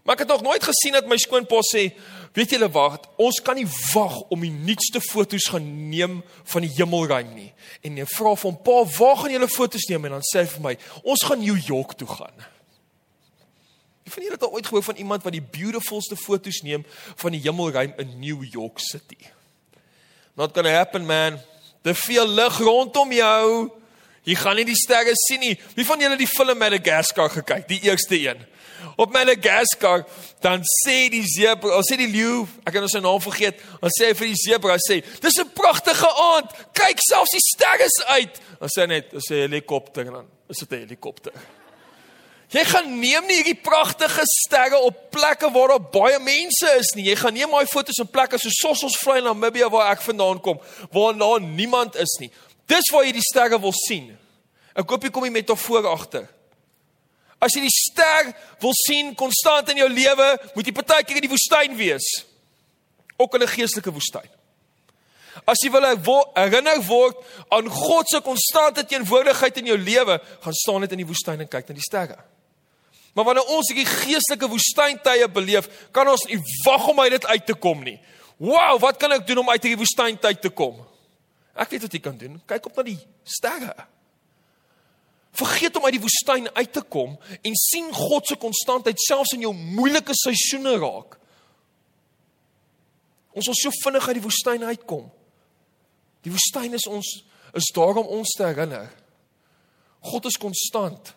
Maar 0.03 0.15
ek 0.17 0.23
het 0.23 0.31
nog 0.33 0.41
nooit 0.41 0.63
gesien 0.63 0.95
dat 0.97 1.07
my 1.09 1.17
skoonpa 1.21 1.59
sê, 1.69 1.91
weet 2.33 2.55
julle 2.55 2.69
wat, 2.73 3.05
ons 3.21 3.37
kan 3.45 3.57
nie 3.59 3.67
wag 3.93 4.15
om 4.33 4.41
die 4.41 4.53
nuutste 4.53 5.01
foto's 5.03 5.49
gaan 5.53 5.67
neem 5.91 6.21
van 6.53 6.65
die 6.65 6.71
hemelruim 6.73 7.35
nie. 7.35 7.51
En 7.85 7.99
hy 8.01 8.07
vra 8.09 8.33
vir 8.35 8.49
hom, 8.49 8.57
"Pa, 8.63 8.85
waar 8.97 9.17
gaan 9.17 9.31
julle 9.31 9.47
foto's 9.47 9.85
neem?" 9.89 10.05
En 10.05 10.11
dan 10.17 10.25
sê 10.25 10.41
hy 10.41 10.47
vir 10.47 10.61
my, 10.61 10.77
"Ons 11.03 11.23
gaan 11.23 11.39
New 11.39 11.57
York 11.67 11.93
toe 11.93 12.07
gaan." 12.07 12.33
Wie 14.03 14.11
van 14.11 14.23
julle 14.23 14.33
het 14.33 14.43
al 14.43 14.51
ooit 14.51 14.67
gehoor 14.67 14.83
van 14.83 14.95
iemand 14.95 15.23
wat 15.23 15.33
die 15.33 15.41
beautifulste 15.41 16.15
foto's 16.15 16.61
neem 16.61 16.85
van 17.15 17.31
die 17.31 17.41
hemelruim 17.41 17.93
in 17.97 18.19
New 18.19 18.43
York 18.43 18.79
City? 18.79 19.17
Not 20.35 20.53
gonna 20.53 20.71
happen, 20.71 21.05
man. 21.05 21.39
Te 21.81 21.93
veel 21.93 22.27
lig 22.27 22.57
rondom 22.57 23.11
jou. 23.11 23.71
Jy 24.23 24.35
gaan 24.35 24.55
nie 24.55 24.65
die 24.65 24.75
sterre 24.75 25.13
sien 25.27 25.39
nie. 25.39 25.59
Wie 25.75 25.85
van 25.85 25.99
julle 25.99 26.15
het 26.15 26.19
die 26.19 26.29
film 26.29 26.57
Madagascar 26.57 27.29
gekyk, 27.29 27.67
die 27.67 27.81
eerste 27.89 28.19
een? 28.19 28.45
Op 28.95 29.13
Madagascar 29.13 30.05
dan 30.39 30.63
sê 30.85 31.09
die 31.09 31.23
zebra, 31.25 31.79
sê 31.85 31.97
die 31.97 32.09
leeu, 32.11 32.47
ek 32.65 32.73
het 32.73 32.81
nou 32.83 32.89
sy 32.91 33.01
naam 33.03 33.21
vergeet, 33.21 33.61
dan 33.81 33.93
sê 33.93 34.11
hy 34.11 34.17
vir 34.19 34.27
die 34.27 34.41
zebra 34.41 34.77
sê, 34.77 35.01
"Dis 35.21 35.39
'n 35.39 35.49
pragtige 35.53 36.07
aand. 36.07 36.51
Kyk 36.73 36.99
selfs 36.99 37.31
die 37.31 37.45
sterre 37.53 37.87
uit." 38.17 38.39
Dan 38.59 38.69
sê 38.69 38.81
hy 38.81 38.87
net, 38.87 39.11
"Dis 39.11 39.29
'n 39.29 39.47
helikopter 39.47 40.05
dan 40.05 40.27
is 40.49 40.57
dit 40.57 40.71
'n 40.71 40.79
helikopter." 40.87 41.33
Jy 42.51 42.63
gaan 42.67 42.89
neem 42.99 43.27
nie 43.29 43.37
hierdie 43.39 43.61
pragtige 43.63 44.25
sterre 44.25 44.77
op 44.83 45.05
plekke 45.13 45.47
waar 45.51 45.71
daar 45.71 45.85
baie 45.93 46.19
mense 46.19 46.67
is 46.79 46.89
nie. 46.97 47.05
Jy 47.07 47.15
gaan 47.15 47.33
neem 47.33 47.53
daai 47.53 47.69
foto's 47.71 48.01
op 48.03 48.11
plekke 48.11 48.37
so 48.37 48.51
Sossusvlei 48.51 49.21
in 49.21 49.23
Namibië 49.29 49.69
waar 49.71 49.93
ek 49.93 50.03
vandaan 50.03 50.41
kom, 50.43 50.59
waar 50.91 51.15
daar 51.15 51.39
niemand 51.39 51.95
is 51.95 52.17
nie. 52.19 52.29
Dis 52.67 52.91
waar 52.91 53.05
jy 53.07 53.13
die 53.15 53.23
sterre 53.23 53.59
wil 53.59 53.71
sien. 53.87 54.17
Ek 54.75 54.87
koop 54.87 55.03
jy 55.03 55.11
kom 55.15 55.23
jy 55.23 55.31
met 55.31 55.49
of 55.49 55.63
voor 55.63 55.87
agter. 55.93 56.27
As 57.41 57.55
jy 57.55 57.63
die 57.63 57.73
ster 58.01 58.33
wil 58.61 58.73
sien 58.85 59.15
konstant 59.15 59.71
in 59.73 59.81
jou 59.81 59.89
lewe, 59.89 60.27
moet 60.55 60.67
jy 60.67 60.75
partykeer 60.75 61.21
in 61.21 61.27
die 61.27 61.31
woestyn 61.31 61.77
wees. 61.77 62.07
Ook 63.17 63.35
in 63.35 63.43
'n 63.43 63.55
geestelike 63.55 63.91
woestyn. 63.91 64.29
As 65.47 65.61
jy 65.63 65.71
wil 65.71 65.85
herinner 66.35 66.81
word 66.87 67.17
aan 67.49 67.69
God 67.69 68.09
se 68.09 68.21
konstante 68.21 68.83
teenwoordigheid 68.85 69.57
in 69.57 69.65
jou 69.65 69.77
lewe, 69.77 70.19
gaan 70.41 70.53
staan 70.53 70.81
net 70.81 70.91
in 70.91 70.97
die 70.97 71.07
woestyn 71.07 71.39
en 71.39 71.47
kyk 71.47 71.67
na 71.67 71.73
die 71.73 71.81
sterre. 71.81 72.17
Maar 73.13 73.25
wanneer 73.25 73.47
ons 73.51 73.67
hierdie 73.67 73.85
geestelike 73.85 74.47
woestyntye 74.47 75.27
beleef, 75.27 75.67
kan 75.91 76.07
ons 76.07 76.23
nie 76.25 76.39
wag 76.65 76.87
om 76.87 76.99
uit 76.99 77.11
dit 77.11 77.25
uit 77.25 77.45
te 77.45 77.53
kom 77.53 77.83
nie. 77.83 77.99
Wow, 78.37 78.79
wat 78.79 78.97
kan 78.97 79.11
ek 79.11 79.27
doen 79.27 79.37
om 79.37 79.49
uit 79.49 79.63
hierdie 79.63 79.81
woestyntyd 79.81 80.41
te 80.41 80.49
kom? 80.49 80.85
Ek 81.55 81.69
weet 81.69 81.81
wat 81.81 81.93
jy 81.93 81.99
kan 81.99 82.17
doen. 82.17 82.41
Kyk 82.47 82.65
op 82.65 82.75
na 82.79 82.83
die 82.83 82.99
sterre. 83.23 83.75
Vergeet 85.31 85.75
om 85.79 85.85
uit 85.87 85.95
die 85.95 86.03
woestyn 86.03 86.49
uit 86.53 86.73
te 86.73 86.83
kom 86.83 87.15
en 87.41 87.55
sien 87.55 87.87
God 87.95 88.27
se 88.27 88.35
konstantheid 88.39 88.99
selfs 88.99 89.35
in 89.37 89.45
jou 89.45 89.53
moeilike 89.55 90.15
seisoene 90.17 90.75
raak. 90.81 91.15
Ons 93.31 93.47
wil 93.47 93.55
so 93.55 93.71
vinnig 93.83 94.07
uit 94.07 94.17
die 94.19 94.25
woestyn 94.25 94.65
uitkom. 94.67 95.05
Die 96.25 96.33
woestyn 96.33 96.75
is 96.75 96.87
ons 96.89 97.11
is 97.55 97.71
daar 97.75 97.99
om 97.99 98.07
ons 98.19 98.35
te 98.35 98.45
herinner. 98.47 98.91
God 100.11 100.27
is 100.27 100.39
konstant 100.39 101.13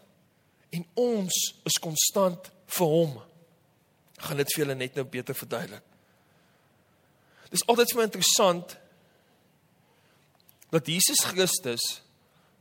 en 0.75 0.87
ons 0.99 1.41
is 1.67 1.81
konstant 1.83 2.51
vir 2.79 2.95
hom. 2.95 3.19
Gaan 4.23 4.41
dit 4.43 4.55
vir 4.55 4.65
julle 4.65 4.79
net 4.79 4.97
nou 4.99 5.05
beter 5.11 5.37
verduidelik. 5.37 5.85
Dis 7.55 7.63
altyd 7.71 7.93
vir 7.93 8.01
my 8.01 8.07
interessant 8.09 8.75
dat 10.75 10.89
Jesus 10.91 11.23
Christus 11.29 11.85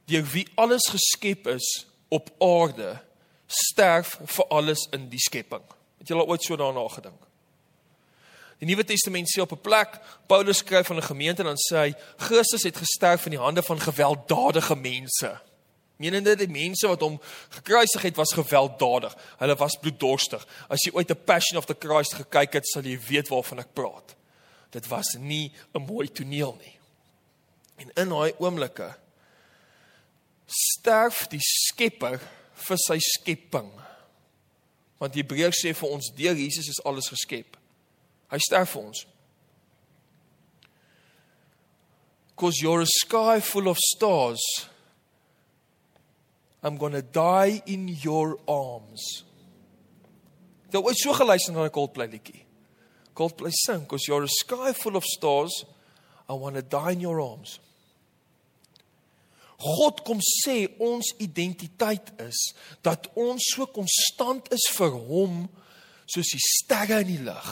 deur 0.05 0.25
wie 0.33 0.47
alles 0.55 0.89
geskep 0.91 1.47
is 1.47 1.85
op 2.09 2.29
aarde 2.43 3.01
sterf 3.47 4.17
vir 4.25 4.49
alles 4.49 4.87
in 4.91 5.09
die 5.09 5.21
skepping. 5.21 5.63
Het 5.99 6.11
al 6.11 6.27
ooit 6.27 6.43
so 6.43 6.55
daarna 6.59 6.83
gedink? 6.91 7.21
Die 8.59 8.67
Nuwe 8.69 8.85
Testament 8.87 9.27
sê 9.27 9.41
op 9.41 9.51
'n 9.51 9.61
plek, 9.61 9.99
Paulus 10.27 10.57
skryf 10.57 10.87
van 10.87 10.97
'n 10.97 11.09
gemeente 11.11 11.41
en 11.41 11.47
dan 11.47 11.63
sê 11.71 11.75
hy 11.75 11.93
Christus 12.17 12.63
het 12.63 12.77
gesterf 12.77 13.25
in 13.25 13.31
die 13.31 13.39
hande 13.39 13.63
van 13.63 13.79
gewelddadige 13.79 14.75
mense. 14.75 15.39
Menende 15.97 16.35
die 16.35 16.47
mense 16.47 16.87
wat 16.87 17.01
hom 17.01 17.21
gekruisig 17.49 18.01
het 18.01 18.15
was 18.15 18.33
gewelddadig. 18.33 19.15
Hulle 19.37 19.55
was 19.55 19.77
bloeddorstig. 19.77 20.47
As 20.67 20.83
jy 20.83 20.91
ooit 20.93 21.09
'n 21.11 21.23
Passion 21.25 21.57
of 21.57 21.65
the 21.65 21.75
Christ 21.79 22.13
gekyk 22.13 22.53
het, 22.53 22.67
sal 22.67 22.83
jy 22.83 22.99
weet 23.07 23.27
waarvan 23.27 23.59
ek 23.59 23.73
praat. 23.73 24.15
Dit 24.69 24.87
was 24.87 25.13
nie 25.19 25.51
'n 25.73 25.85
mooi 25.85 26.11
toneel 26.11 26.57
nie. 26.59 26.79
En 27.75 27.91
in 27.93 28.09
daai 28.09 28.33
oomblikke 28.37 28.95
sterf 30.47 31.27
die 31.31 31.41
Skepper 31.41 32.19
vir 32.67 32.79
sy 32.87 32.99
skepping. 33.03 33.71
Want 35.01 35.17
Hebreërs 35.19 35.63
sê 35.63 35.73
vir 35.75 35.95
ons 35.95 36.11
deur 36.15 36.37
Jesus 36.39 36.69
is 36.71 36.81
alles 36.87 37.09
geskep. 37.11 37.57
Hy 38.31 38.39
sterf 38.41 38.75
vir 38.75 38.85
ons. 38.87 39.03
Cause 42.39 42.61
you're 42.61 42.81
a 42.81 42.89
sky 42.89 43.39
full 43.39 43.67
of 43.69 43.77
stars. 43.77 44.41
I'm 46.63 46.77
going 46.77 46.93
to 46.93 47.01
die 47.03 47.61
in 47.67 47.89
your 47.89 48.39
arms. 48.47 49.23
Jy 50.71 50.81
het 50.81 50.97
so 50.97 51.13
geluister 51.13 51.53
na 51.53 51.65
'n 51.65 51.69
Coldplay 51.69 52.07
liedjie. 52.07 52.45
Coldplay 53.13 53.51
sing, 53.51 53.85
cause 53.85 54.07
you're 54.07 54.23
a 54.23 54.27
sky 54.27 54.73
full 54.73 54.95
of 54.95 55.03
stars. 55.05 55.65
I 56.27 56.33
want 56.33 56.55
to 56.55 56.63
die 56.63 56.93
in 56.93 57.01
your 57.01 57.19
arms. 57.21 57.59
God 59.63 60.01
kom 60.03 60.19
sê 60.19 60.67
ons 60.83 61.13
identiteit 61.23 62.11
is 62.25 62.39
dat 62.83 63.07
ons 63.15 63.45
so 63.55 63.67
konstant 63.71 64.49
is 64.51 64.65
vir 64.75 64.91
hom 64.91 65.45
soos 66.09 66.33
die 66.35 66.41
sterre 66.43 66.99
in 67.03 67.11
die 67.13 67.23
lug. 67.23 67.51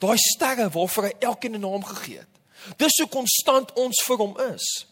Daai 0.00 0.16
sterre 0.20 0.70
waarvoor 0.72 1.10
hy 1.10 1.14
elkeen 1.28 1.56
'n 1.56 1.60
naam 1.60 1.84
gegee 1.84 2.18
het. 2.24 2.32
Dis 2.76 2.96
so 2.96 3.06
konstant 3.06 3.72
ons 3.76 4.02
vir 4.06 4.16
hom 4.16 4.34
is. 4.54 4.86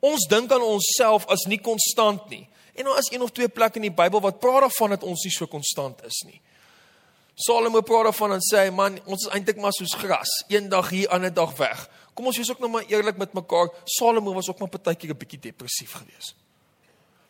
Ons 0.00 0.26
dink 0.28 0.52
aan 0.52 0.62
onsself 0.62 1.26
as 1.26 1.46
nie 1.46 1.60
konstant 1.60 2.28
nie. 2.28 2.48
En 2.74 2.84
daar 2.84 2.98
is 2.98 3.10
een 3.10 3.22
of 3.22 3.30
twee 3.30 3.48
plekke 3.48 3.80
in 3.80 3.88
die 3.88 3.94
Bybel 3.94 4.20
wat 4.20 4.40
praat 4.40 4.60
daarvan 4.60 4.90
dat 4.90 5.02
ons 5.02 5.24
nie 5.24 5.32
so 5.32 5.46
konstant 5.46 6.04
is 6.04 6.22
nie. 6.26 6.40
Salomo 7.34 7.80
praat 7.80 8.04
daarvan 8.10 8.32
en 8.32 8.44
sê 8.44 8.70
man, 8.72 9.00
ons 9.04 9.26
is 9.26 9.32
eintlik 9.32 9.58
maar 9.60 9.72
soos 9.72 9.94
gras, 9.94 10.30
eendag 10.48 10.90
hier, 10.90 11.08
ander 11.08 11.32
dag 11.34 11.56
weg. 11.56 11.88
Kom 12.16 12.30
ons 12.30 12.38
wees 12.40 12.50
ook 12.50 12.62
nou 12.64 12.70
maar 12.72 12.88
eerlik 12.88 13.18
met 13.20 13.34
mekaar. 13.36 13.68
Salomo 13.84 14.32
was 14.34 14.48
ook 14.48 14.58
maar 14.58 14.72
partykeer 14.72 15.10
'n 15.12 15.18
bietjie 15.18 15.38
depressief 15.38 15.92
geweest. 15.92 16.34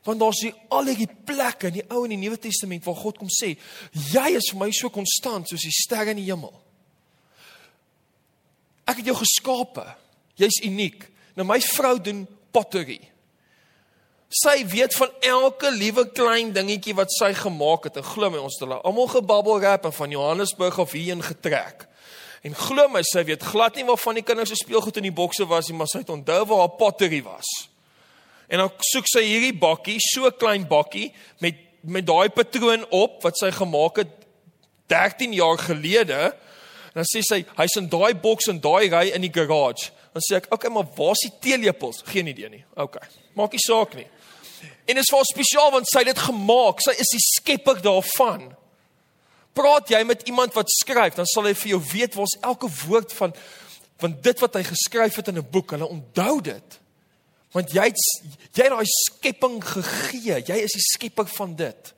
Want 0.07 0.20
daar's 0.20 0.40
hier 0.40 0.55
al 0.68 0.87
hierdie 0.87 1.11
plekke 1.25 1.66
in 1.66 1.72
die 1.72 1.85
Ou 1.90 2.05
en 2.05 2.12
die 2.14 2.18
Nuwe 2.18 2.38
Testament 2.38 2.85
waar 2.85 2.94
God 2.94 3.18
kom 3.18 3.29
sê, 3.29 3.57
jy 3.90 4.29
is 4.37 4.51
vir 4.53 4.59
my 4.59 4.70
so 4.70 4.88
konstant 4.90 5.49
soos 5.49 5.66
die 5.66 5.75
sterre 5.75 6.11
in 6.11 6.16
die 6.16 6.31
hemel. 6.31 6.55
Ek 8.87 8.96
het 8.96 9.07
jou 9.07 9.16
geskape. 9.16 9.87
Jy's 10.38 10.62
uniek. 10.62 11.09
Nou 11.35 11.46
my 11.46 11.59
vrou 11.61 11.99
doen 12.01 12.27
pottery. 12.55 13.01
Sy 14.31 14.66
weet 14.66 14.94
van 14.94 15.11
elke 15.20 15.70
liewe 15.70 16.07
klein 16.12 16.53
dingetjie 16.53 16.94
wat 16.94 17.11
sy 17.14 17.33
gemaak 17.35 17.85
het. 17.85 17.96
En 17.96 18.07
glo 18.07 18.31
my, 18.31 18.38
ons 18.38 18.55
het 18.59 18.68
hulle 18.68 18.81
almal 18.83 19.11
gebabbel 19.11 19.61
rap 19.61 19.85
en 19.85 19.92
van 19.92 20.11
Johannesburg 20.11 20.79
af 20.79 20.92
hierheen 20.92 21.22
getrek. 21.22 21.87
En 22.42 22.55
glo 22.55 22.88
my, 22.88 23.03
sy 23.03 23.25
weet 23.25 23.42
glad 23.42 23.77
nie 23.77 23.85
waarvan 23.85 24.14
die 24.14 24.25
kinders 24.27 24.53
se 24.53 24.59
speelgoed 24.61 24.96
in 25.01 25.09
die 25.09 25.14
bokse 25.14 25.46
was 25.49 25.68
nie, 25.68 25.77
maar 25.79 25.88
sy 25.90 26.03
het 26.05 26.12
onthou 26.12 26.44
waar 26.46 26.64
haar 26.64 26.77
pottery 26.79 27.22
was. 27.22 27.46
En 28.49 28.59
dan 28.62 28.70
soek 28.92 29.09
sy 29.11 29.25
hierdie 29.27 29.55
bakkie, 29.59 29.96
so 30.03 30.31
klein 30.31 30.66
bakkie 30.68 31.12
met 31.40 31.62
met 31.87 32.07
daai 32.07 32.29
patroon 32.35 32.83
op 32.90 33.20
wat 33.22 33.38
sy 33.38 33.53
gemaak 33.55 34.01
het 34.03 34.11
13 34.90 35.33
jaar 35.37 35.59
gelede. 35.59 36.18
En 36.90 37.03
dan 37.03 37.07
sê 37.07 37.22
sy, 37.22 37.44
hy's 37.59 37.77
in 37.79 37.87
daai 37.92 38.14
boks 38.18 38.49
en 38.51 38.59
daai 38.62 38.88
ry 38.90 39.05
in 39.14 39.22
die 39.22 39.33
garage. 39.33 39.92
Dan 40.12 40.25
sê 40.25 40.37
ek, 40.37 40.46
"Oké, 40.46 40.55
okay, 40.55 40.70
maar 40.70 40.87
waar's 40.96 41.20
die 41.20 41.33
teelepels?" 41.40 42.03
Geen 42.05 42.27
idee 42.27 42.49
nie. 42.49 42.64
Okay. 42.75 43.07
Maak 43.35 43.53
nie 43.53 43.61
saak 43.61 43.94
nie. 43.94 44.07
En 44.87 44.94
dit 44.94 44.99
is 44.99 45.11
vir 45.11 45.25
spesiaal 45.25 45.70
want 45.70 45.88
sy 45.88 45.99
het 45.99 46.07
dit 46.07 46.18
gemaak. 46.18 46.81
Sy 46.81 46.90
is 46.90 47.11
die 47.12 47.20
skepper 47.20 47.83
daarvan. 47.83 48.57
Praat 49.57 49.88
jy 49.88 50.03
met 50.05 50.27
iemand 50.29 50.55
wat 50.57 50.71
skryf, 50.71 51.16
dan 51.16 51.29
sal 51.29 51.49
hy 51.49 51.55
vir 51.57 51.77
jou 51.77 51.83
weet 51.92 52.16
waar's 52.19 52.37
elke 52.45 52.69
woord 52.85 53.14
van 53.16 53.37
van 53.97 54.12
dit 54.21 54.40
wat 54.45 54.59
hy 54.59 54.61
geskryf 54.66 55.14
het 55.16 55.29
in 55.33 55.38
'n 55.40 55.51
boek. 55.51 55.71
Hulle 55.73 55.88
onthou 55.88 56.40
dit. 56.45 56.81
Want 57.53 57.73
jy 57.73 57.85
het, 57.88 58.01
jy 58.53 58.62
het 58.62 58.73
daai 58.73 58.85
skepping 58.85 59.64
gegee. 59.64 60.42
Jy 60.45 60.59
is 60.61 60.77
die 60.77 60.85
skepper 60.85 61.27
van 61.27 61.55
dit. 61.57 61.95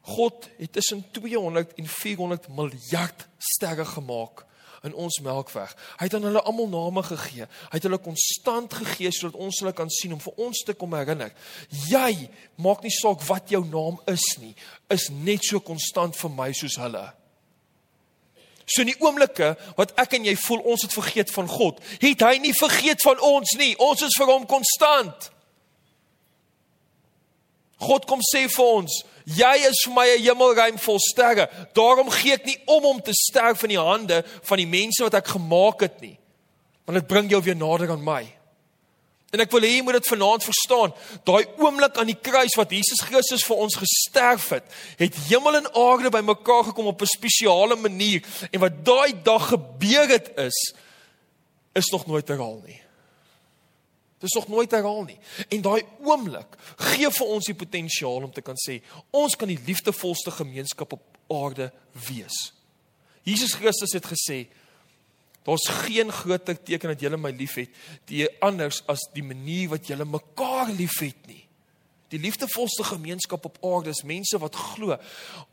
God 0.00 0.48
het 0.58 0.72
tussen 0.72 1.04
200 1.10 1.74
en 1.74 1.86
400 1.86 2.48
miljard 2.48 3.26
sterre 3.38 3.84
gemaak 3.84 4.44
in 4.84 4.94
ons 4.94 5.18
Melkweg. 5.24 5.72
Hy 5.98 6.06
het 6.06 6.14
aan 6.16 6.28
hulle 6.28 6.42
almal 6.44 6.68
name 6.72 7.02
gegee. 7.06 7.48
Hy 7.48 7.74
het 7.78 7.88
hulle 7.88 8.00
konstant 8.02 8.74
gegee 8.76 9.12
sodat 9.14 9.40
ons 9.40 9.60
hulle 9.62 9.74
kan 9.76 9.90
sien 9.92 10.14
om 10.16 10.22
vir 10.22 10.44
ons 10.46 10.62
te 10.66 10.76
kom 10.78 10.94
herinner. 10.96 11.32
Jy 11.88 12.28
maak 12.62 12.84
nie 12.84 12.94
saak 12.94 13.24
wat 13.28 13.52
jou 13.52 13.64
naam 13.66 14.00
is 14.10 14.24
nie, 14.42 14.54
is 14.92 15.10
net 15.10 15.44
so 15.46 15.62
konstant 15.64 16.18
vir 16.20 16.34
my 16.36 16.50
soos 16.56 16.78
hulle. 16.80 17.04
So 18.64 18.80
in 18.80 18.92
die 18.94 19.00
oomblikke 19.02 19.52
wat 19.76 19.92
ek 20.00 20.16
en 20.16 20.24
jy 20.28 20.34
voel 20.46 20.64
ons 20.72 20.86
het 20.86 20.96
vergeet 20.96 21.32
van 21.34 21.48
God, 21.50 21.80
het 22.00 22.24
hy 22.24 22.38
nie 22.40 22.54
vergeet 22.56 23.02
van 23.04 23.20
ons 23.24 23.56
nie. 23.60 23.74
Ons 23.82 24.06
is 24.06 24.16
vir 24.20 24.30
hom 24.32 24.46
konstant. 24.48 25.30
God 27.84 28.06
kom 28.08 28.22
sê 28.24 28.46
vir 28.48 28.64
ons, 28.64 29.02
jy 29.24 29.54
is 29.68 29.82
vir 29.86 29.94
my 29.94 30.06
'n 30.08 30.24
hemelruim 30.24 30.78
vol 30.78 30.98
sterre. 31.00 31.48
Daarom 31.74 32.10
gee 32.10 32.34
ek 32.34 32.46
nie 32.46 32.58
om 32.66 32.84
om 32.84 33.00
te 33.00 33.12
sterf 33.12 33.62
in 33.62 33.76
die 33.76 33.80
hande 33.80 34.24
van 34.42 34.58
die 34.58 34.66
mense 34.66 35.02
wat 35.02 35.14
ek 35.14 35.36
gemaak 35.36 35.80
het 35.80 36.00
nie. 36.00 36.18
Want 36.86 36.98
dit 36.98 37.06
bring 37.08 37.30
jou 37.30 37.42
weer 37.42 37.56
nader 37.56 37.90
aan 37.90 38.04
my. 38.04 38.24
En 39.34 39.40
ek 39.42 39.50
wil 39.50 39.64
hê 39.66 39.72
jy 39.72 39.82
moet 39.82 39.96
dit 39.98 40.12
vanaand 40.12 40.44
verstaan. 40.46 40.92
Daai 41.26 41.42
oomblik 41.58 41.96
aan 41.98 42.06
die 42.06 42.20
kruis 42.22 42.54
wat 42.54 42.70
Jesus 42.70 43.02
Christus 43.02 43.42
vir 43.42 43.64
ons 43.64 43.74
gesterf 43.74 44.52
het, 44.54 44.64
het 45.00 45.16
hemel 45.26 45.58
en 45.58 45.72
aarde 45.74 46.12
bymekaar 46.14 46.70
gekom 46.70 46.86
op 46.86 47.02
'n 47.02 47.06
spesiale 47.18 47.76
manier 47.76 48.22
en 48.52 48.60
wat 48.60 48.84
daai 48.84 49.22
dag 49.22 49.48
gebeur 49.48 50.08
het 50.08 50.30
is 50.38 50.74
is 51.74 51.90
nog 51.90 52.06
nooit 52.06 52.28
herhaal 52.28 52.62
nie. 52.66 52.83
Dis 54.24 54.32
nog 54.32 54.48
nooit 54.48 54.70
herhaal 54.72 55.02
nie. 55.04 55.18
En 55.52 55.62
daai 55.64 55.82
oomblik 56.00 56.56
gee 56.80 57.10
vir 57.12 57.32
ons 57.36 57.48
die 57.50 57.56
potensiaal 57.60 58.24
om 58.24 58.32
te 58.32 58.44
kan 58.44 58.56
sê 58.56 58.78
ons 59.12 59.36
kan 59.36 59.50
die 59.50 59.60
liefdevolste 59.66 60.32
gemeenskap 60.32 60.94
op 60.96 61.18
aarde 61.34 61.68
wees. 62.06 62.38
Jesus 63.28 63.56
Christus 63.60 63.92
het 63.96 64.08
gesê 64.08 64.46
daar's 65.44 65.66
geen 65.84 66.08
groter 66.12 66.56
teken 66.56 66.94
dat 66.94 67.04
julle 67.04 67.20
my 67.20 67.34
liefhet 67.36 67.72
die 68.08 68.24
anders 68.40 68.80
as 68.88 69.02
die 69.12 69.24
manier 69.24 69.74
wat 69.74 69.90
julle 69.92 70.08
mekaar 70.08 70.72
liefhet 70.72 71.26
nie. 71.28 71.42
Die 72.08 72.20
liefdevolste 72.22 72.86
gemeenskap 72.94 73.44
op 73.44 73.60
aarde 73.60 73.92
is 73.92 74.06
mense 74.08 74.40
wat 74.40 74.56
glo 74.56 74.96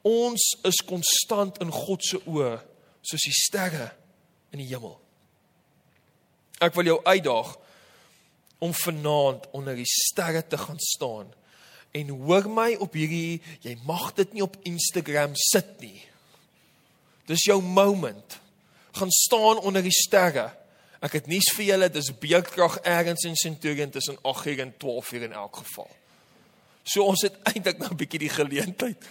ons 0.08 0.48
is 0.68 0.80
konstant 0.88 1.60
in 1.60 1.76
God 1.76 2.08
se 2.08 2.22
oë 2.24 2.54
soos 3.04 3.28
die 3.28 3.36
sterre 3.36 3.90
in 4.56 4.64
die 4.64 4.70
hemel. 4.72 4.96
Ek 6.62 6.76
wil 6.78 6.88
jou 6.88 7.02
uitdaag 7.04 7.58
om 8.62 8.74
vanaand 8.74 9.48
onder 9.58 9.76
die 9.76 9.90
sterre 9.90 10.48
te 10.48 10.58
gaan 10.58 10.80
staan. 10.80 11.34
En 11.92 12.08
hoor 12.08 12.46
my 12.50 12.76
op 12.80 12.94
hierdie, 12.94 13.42
jy 13.66 13.74
mag 13.88 14.12
dit 14.20 14.36
nie 14.38 14.44
op 14.46 14.58
Instagram 14.70 15.34
sit 15.50 15.72
nie. 15.82 15.98
Dis 17.26 17.48
jou 17.50 17.58
moment. 17.62 18.38
Gaan 18.94 19.12
staan 19.12 19.64
onder 19.66 19.82
die 19.82 19.96
sterre. 19.96 20.52
Ek 21.02 21.18
het 21.18 21.30
nuus 21.32 21.50
vir 21.58 21.72
julle, 21.72 21.90
dis 21.90 22.12
beerdkrag 22.22 22.78
ergens 22.86 23.26
in 23.26 23.40
Centurion 23.40 23.90
tussen 23.90 24.20
8 24.22 24.62
en 24.62 24.76
12 24.78 25.12
uur 25.18 25.26
in 25.26 25.34
elk 25.34 25.64
geval. 25.64 25.90
So 26.86 27.08
ons 27.10 27.26
het 27.26 27.40
eintlik 27.50 27.82
nou 27.82 27.90
'n 27.92 27.98
bietjie 27.98 28.22
die 28.28 28.30
geleentheid 28.30 29.10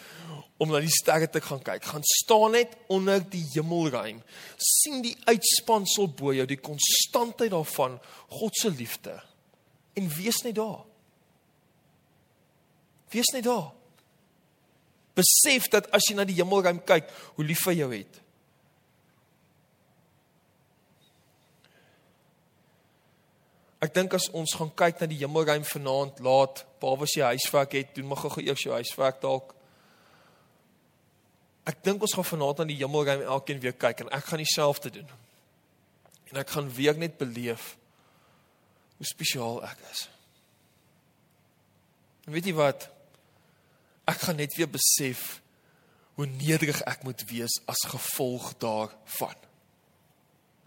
om 0.58 0.70
na 0.70 0.78
die 0.78 0.94
sterre 0.94 1.26
te 1.30 1.40
gaan 1.40 1.62
kyk. 1.62 1.84
Gaan 1.84 2.04
staan 2.04 2.50
net 2.50 2.76
onder 2.86 3.18
die 3.30 3.46
hemelruim. 3.52 4.22
sien 4.56 5.02
die 5.02 5.16
uitspansel 5.24 6.08
bo 6.08 6.32
jou, 6.32 6.46
die 6.46 6.60
konstantheid 6.60 7.50
daarvan, 7.50 7.98
God 8.28 8.56
se 8.56 8.70
liefde 8.70 9.29
en 9.92 10.08
wees 10.08 10.42
net 10.46 10.54
daar. 10.54 10.84
Wees 13.10 13.30
net 13.34 13.44
daar. 13.44 13.70
Besef 15.18 15.68
dat 15.72 15.90
as 15.94 16.06
jy 16.08 16.16
na 16.16 16.24
die 16.24 16.38
hemelruim 16.38 16.78
kyk, 16.86 17.08
hoe 17.36 17.44
lief 17.44 17.64
hy 17.68 17.80
jou 17.80 17.90
het. 17.92 18.20
Ek 23.80 23.94
dink 23.96 24.14
as 24.14 24.28
ons 24.36 24.52
gaan 24.60 24.70
kyk 24.76 25.00
na 25.00 25.08
die 25.08 25.22
hemelruim 25.22 25.64
vanaand 25.64 26.20
laat, 26.24 26.62
behalwe 26.82 27.08
as 27.08 27.16
jy 27.16 27.32
huiswerk 27.32 27.74
het, 27.78 27.94
doen 27.96 28.10
mag 28.12 28.22
gou 28.22 28.44
eers 28.44 28.62
jou 28.66 28.76
huiswerk 28.76 29.20
dalk. 29.24 29.54
Ek 31.68 31.80
dink 31.84 32.04
ons 32.04 32.14
gaan 32.16 32.28
vanaand 32.28 32.62
na 32.62 32.68
die 32.70 32.78
hemelruim 32.80 33.24
elkeen 33.24 33.60
weer 33.64 33.76
kyk 33.76 34.04
en 34.04 34.14
ek 34.16 34.30
gaan 34.30 34.44
dieselfde 34.44 34.92
doen. 35.00 35.12
En 36.30 36.42
ek 36.44 36.52
gaan 36.54 36.68
weer 36.76 36.98
net 37.00 37.18
beleef 37.18 37.74
hoe 39.00 39.08
spesiaal 39.08 39.62
ek 39.64 39.78
is. 39.88 40.02
En 42.28 42.34
weet 42.36 42.50
jy 42.50 42.52
wat? 42.58 42.84
Ek 44.10 44.26
gaan 44.26 44.36
net 44.36 44.52
weer 44.58 44.68
besef 44.68 45.38
hoe 46.18 46.26
nederig 46.28 46.82
ek 46.84 47.06
moet 47.08 47.24
wees 47.30 47.54
as 47.70 47.80
gevolg 47.88 48.50
daarvan. 48.60 49.38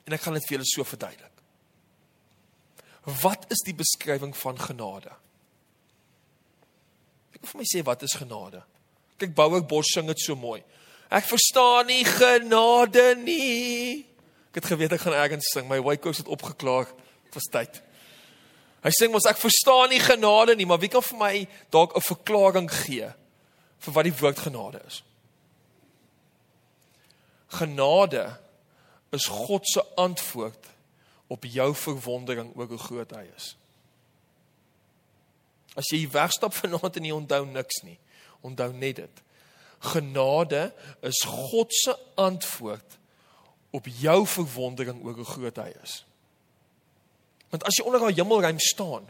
En 0.10 0.18
ek 0.18 0.26
gaan 0.26 0.34
dit 0.40 0.48
vir 0.50 0.58
julle 0.58 0.66
so 0.72 0.88
verduidelik. 0.88 1.30
Wat 3.22 3.46
is 3.54 3.62
die 3.68 3.78
beskrywing 3.78 4.34
van 4.42 4.58
genade? 4.58 5.14
Ek 7.38 7.44
wil 7.44 7.52
vir 7.54 7.62
my 7.62 7.70
sê 7.70 7.86
wat 7.86 8.02
is 8.10 8.18
genade? 8.18 8.64
Kyk 9.22 9.38
Bouwer 9.38 9.62
Bos 9.62 9.94
sing 9.94 10.10
dit 10.10 10.26
so 10.26 10.34
mooi. 10.40 10.64
Ek 11.14 11.30
verstaan 11.30 11.86
nie 11.92 12.02
genade 12.08 13.12
nie. 13.22 14.08
Ek 14.50 14.64
het 14.64 14.74
geweet 14.74 14.98
ek 14.98 15.06
gaan 15.06 15.22
ergens 15.22 15.54
sing. 15.54 15.70
My 15.70 15.98
coats 16.02 16.24
het 16.24 16.32
opgeklaar. 16.34 16.90
Dit 17.30 17.38
was 17.38 17.52
tyd. 17.54 17.84
Hy 18.84 18.92
sê 18.92 19.08
mos 19.08 19.28
ek 19.30 19.40
verstaan 19.40 19.94
nie 19.94 20.02
genade 20.04 20.56
nie, 20.60 20.68
maar 20.68 20.82
wie 20.82 20.92
kan 20.92 21.04
vir 21.06 21.20
my 21.20 21.34
dalk 21.72 21.96
'n 21.96 22.04
verklaring 22.04 22.70
gee 22.70 23.08
vir 23.80 23.94
wat 23.94 24.04
die 24.04 24.20
woord 24.20 24.40
genade 24.40 24.82
is? 24.88 25.04
Genade 27.48 28.40
is 29.12 29.26
God 29.26 29.68
se 29.68 29.84
antwoord 29.96 30.68
op 31.28 31.46
jou 31.46 31.76
verwondering 31.76 32.52
oor 32.56 32.68
hoe 32.68 32.78
groot 32.78 33.12
hy 33.12 33.26
is. 33.36 33.56
As 35.76 35.90
jy 35.90 36.04
wegstap 36.10 36.54
vanaand 36.62 36.98
en 36.98 37.06
jy 37.06 37.14
onthou 37.16 37.46
niks 37.46 37.84
nie, 37.84 38.00
onthou 38.42 38.72
net 38.74 38.96
dit. 38.96 39.22
Genade 39.80 40.74
is 41.02 41.24
God 41.28 41.74
se 41.74 41.96
antwoord 42.16 42.98
op 43.74 43.88
jou 43.88 44.20
verwondering 44.28 45.00
oor 45.04 45.14
hoe 45.14 45.26
groot 45.26 45.58
hy 45.58 45.72
is. 45.84 46.04
Want 47.54 47.68
as 47.70 47.78
jy 47.78 47.86
onder 47.86 48.02
daai 48.02 48.18
hemelruim 48.18 48.62
staan 48.62 49.06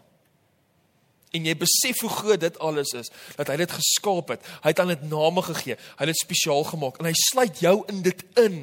en 1.34 1.48
jy 1.48 1.54
besef 1.58 2.04
hoe 2.04 2.12
groot 2.14 2.42
dit 2.44 2.58
alles 2.62 2.92
is, 2.94 3.08
dat 3.40 3.50
hy 3.50 3.56
dit 3.64 3.72
geskaap 3.74 4.36
het, 4.36 4.44
hy 4.62 4.70
het 4.70 4.82
aan 4.84 4.92
dit 4.92 5.06
name 5.10 5.42
gegee, 5.48 5.80
hy 5.80 6.04
het 6.04 6.12
dit 6.12 6.20
spesiaal 6.20 6.62
gemaak 6.68 7.00
en 7.02 7.08
hy 7.10 7.14
sluit 7.18 7.64
jou 7.64 7.80
in 7.90 8.04
dit 8.06 8.22
in, 8.38 8.60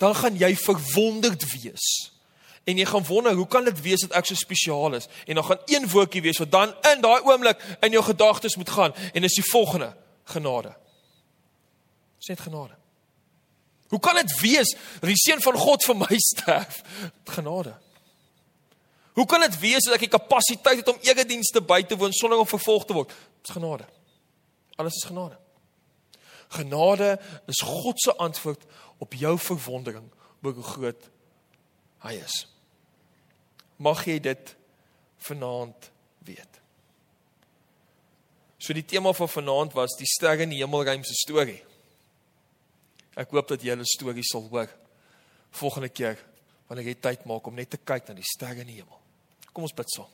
dan 0.00 0.14
gaan 0.16 0.38
jy 0.40 0.54
verwonderd 0.56 1.44
wees. 1.58 1.88
En 2.64 2.80
jy 2.80 2.86
gaan 2.88 3.04
wonder, 3.04 3.36
hoe 3.36 3.48
kan 3.50 3.68
dit 3.68 3.82
wees 3.84 4.06
dat 4.06 4.14
ek 4.16 4.30
so 4.30 4.38
spesiaal 4.38 4.96
is? 4.96 5.10
En 5.26 5.36
dan 5.36 5.44
gaan 5.44 5.60
een 5.68 5.90
woordjie 5.92 6.24
wees 6.24 6.40
wat 6.40 6.54
dan 6.54 6.72
in 6.92 7.04
daai 7.04 7.20
oomblik 7.28 7.60
in 7.84 7.98
jou 7.98 8.04
gedagtes 8.06 8.56
moet 8.56 8.72
gaan 8.72 8.96
en 9.12 9.26
dis 9.26 9.36
die 9.42 9.46
volgende: 9.50 9.92
genade. 10.32 10.72
Dis 12.20 12.32
net 12.32 12.40
genade. 12.46 12.78
Hoe 13.90 14.00
kan 14.00 14.16
dit 14.22 14.40
wees 14.40 14.72
dat 15.00 15.08
die 15.10 15.20
seun 15.20 15.40
van 15.42 15.56
God 15.58 15.84
vir 15.84 15.96
my 16.06 16.20
sterf? 16.30 16.80
Genade. 17.36 17.74
Hoe 19.12 19.26
kan 19.26 19.40
dit 19.40 19.58
wees 19.58 19.84
dat 19.84 19.96
ek 19.96 20.06
die 20.06 20.12
kapasiteit 20.12 20.82
het 20.82 20.88
om 20.92 21.00
eredienste 21.02 21.60
by 21.60 21.82
te 21.82 21.98
woon 21.98 22.12
sonder 22.14 22.38
om 22.38 22.48
vervolg 22.48 22.86
te 22.86 22.94
word? 22.94 23.14
Dis 23.42 23.54
genade. 23.56 23.86
Alles 24.78 24.96
is 25.00 25.08
genade. 25.08 25.38
Genade 26.50 27.18
is 27.50 27.62
God 27.66 28.00
se 28.00 28.14
antwoord 28.16 28.62
op 28.98 29.14
jou 29.14 29.38
verwondering 29.38 30.06
oor 30.42 30.56
hoe 30.56 30.70
groot 30.74 31.10
hy 32.06 32.16
is. 32.20 32.44
Mag 33.76 34.04
jy 34.06 34.18
dit 34.22 34.54
vanaand 35.26 35.90
weet. 36.26 36.60
So 38.60 38.76
die 38.76 38.84
tema 38.84 39.12
van 39.16 39.28
vanaand 39.28 39.76
was 39.76 39.96
die 39.98 40.08
sterre 40.08 40.44
in 40.44 40.52
die 40.52 40.60
hemelruim 40.60 41.04
se 41.04 41.16
storie. 41.16 41.60
Ek 43.16 43.32
hoop 43.32 43.48
dat 43.48 43.62
jy 43.62 43.74
'n 43.74 43.84
storie 43.84 44.24
sal 44.24 44.48
hoor 44.48 44.68
volgende 45.50 45.88
keer 45.88 46.18
wanneer 46.68 46.86
jy 46.86 46.94
tyd 46.94 47.24
maak 47.24 47.46
om 47.46 47.54
net 47.54 47.70
te 47.70 47.76
kyk 47.76 48.08
na 48.08 48.14
die 48.14 48.24
sterre 48.24 48.60
in 48.60 48.66
die 48.66 48.78
hemel. 48.78 48.99
Kom 49.52 49.66
ons 49.66 49.74
bid 49.76 49.92
saam. 49.92 50.10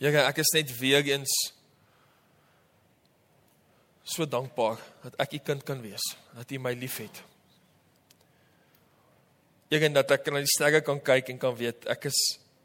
Ja, 0.00 0.12
ek 0.24 0.38
is 0.40 0.52
net 0.56 0.70
weer 0.78 1.04
eens 1.04 1.32
so 4.10 4.24
dankbaar 4.24 4.80
dat 5.04 5.18
ek 5.20 5.34
u 5.36 5.40
kind 5.50 5.64
kan 5.68 5.82
wees, 5.84 6.06
dat 6.32 6.50
u 6.50 6.58
my 6.58 6.72
liefhet. 6.72 7.20
En 9.70 9.94
dat 9.94 10.14
ek 10.16 10.30
na 10.32 10.40
die 10.42 10.50
sterre 10.50 10.80
kan 10.82 10.98
kyk 11.04 11.28
en 11.30 11.42
kan 11.42 11.52
weet 11.58 11.84
ek 11.92 12.08
is 12.08 12.20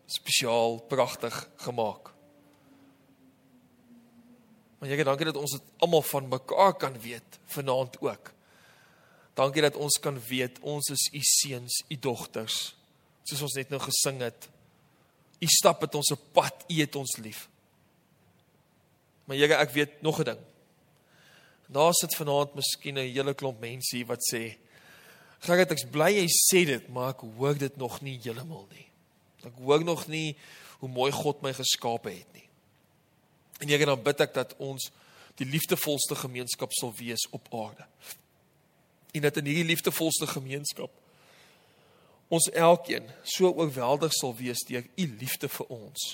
spesiaal, 0.09 0.79
pragtig 0.89 1.35
gemaak. 1.65 2.13
Maar 4.79 4.89
Here, 4.89 5.05
dankie 5.07 5.27
dat 5.27 5.37
ons 5.39 5.57
dit 5.57 5.69
almal 5.83 6.03
van 6.05 6.31
mekaar 6.31 6.73
kan 6.79 6.95
weet 7.01 7.39
vanaand 7.57 7.99
ook. 8.01 8.34
Dankie 9.35 9.65
dat 9.65 9.75
ons 9.75 9.99
kan 9.99 10.15
weet 10.29 10.59
ons 10.63 10.89
is 10.93 11.09
u 11.11 11.21
seuns, 11.21 11.81
u 11.91 11.95
dogters. 11.99 12.75
Soos 13.27 13.41
ons 13.49 13.57
net 13.59 13.71
nou 13.73 13.81
gesing 13.83 14.21
het. 14.23 14.47
U 15.43 15.47
stap 15.51 15.81
met 15.83 15.95
ons 15.99 16.11
op 16.15 16.23
pad, 16.37 16.63
u 16.71 16.79
het 16.79 16.95
ons 16.95 17.17
lief. 17.19 17.47
Maar 19.25 19.37
Here, 19.41 19.57
ek 19.59 19.73
weet 19.75 20.01
nog 20.01 20.19
'n 20.19 20.23
ding. 20.23 20.39
Daar 21.67 21.93
sit 21.93 22.15
vanaand 22.15 22.55
miskien 22.55 22.97
'n 22.97 23.11
hele 23.11 23.33
klomp 23.33 23.59
mense 23.59 23.95
hier 23.95 24.05
wat 24.05 24.21
sê, 24.31 24.57
"Gerrit, 25.39 25.71
ek's 25.71 25.85
bly 25.89 26.11
jy 26.13 26.27
sê 26.27 26.65
dit, 26.65 26.87
maar 26.89 27.09
ek 27.09 27.19
hoor 27.37 27.57
dit 27.57 27.77
nog 27.77 28.01
nie 28.01 28.19
heeltemal 28.23 28.67
nie. 28.71 28.87
Ek 29.43 29.57
hoor 29.57 29.83
nog 29.83 30.07
nie 30.07 30.37
hoe 30.79 30.89
mooi 30.89 31.11
God 31.11 31.41
my 31.41 31.53
geskape 31.53 32.09
het 32.09 32.33
nie." 32.33 32.49
En 33.59 33.67
Here, 33.67 33.85
dan 33.85 34.03
bid 34.03 34.19
ek 34.21 34.33
dat 34.33 34.55
ons 34.57 34.91
die 35.35 35.45
liefdevolste 35.45 36.15
gemeenskap 36.15 36.71
sal 36.71 36.93
wees 36.93 37.27
op 37.31 37.53
aarde. 37.53 37.85
En 39.15 39.23
dat 39.23 39.37
in 39.39 39.47
hierdie 39.47 39.69
liefdevolste 39.71 40.27
gemeenskap 40.27 40.91
ons 42.27 42.49
elkeen 42.51 43.05
so 43.23 43.51
oorweldig 43.53 44.13
sal 44.13 44.33
wees 44.35 44.65
deur 44.67 44.83
u 44.95 45.05
liefde 45.19 45.47
vir 45.47 45.67
ons 45.71 46.07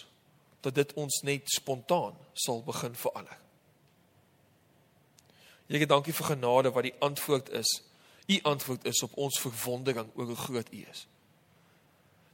dat 0.61 0.75
dit 0.75 0.93
ons 0.99 1.21
net 1.25 1.47
spontaan 1.49 2.17
sal 2.37 2.59
begin 2.63 2.93
verander. 2.95 3.37
Here, 5.71 5.87
dankie 5.87 6.13
vir 6.13 6.33
genade 6.33 6.73
wat 6.75 6.85
die 6.85 6.97
antwoord 6.99 7.49
is. 7.57 7.71
U 8.27 8.37
antwoord 8.51 8.85
is 8.85 9.01
op 9.07 9.15
ons 9.17 9.39
verwondering 9.41 10.11
oor 10.19 10.33
hoe 10.33 10.35
groot 10.35 10.69
u 10.73 10.83
is. 10.91 11.05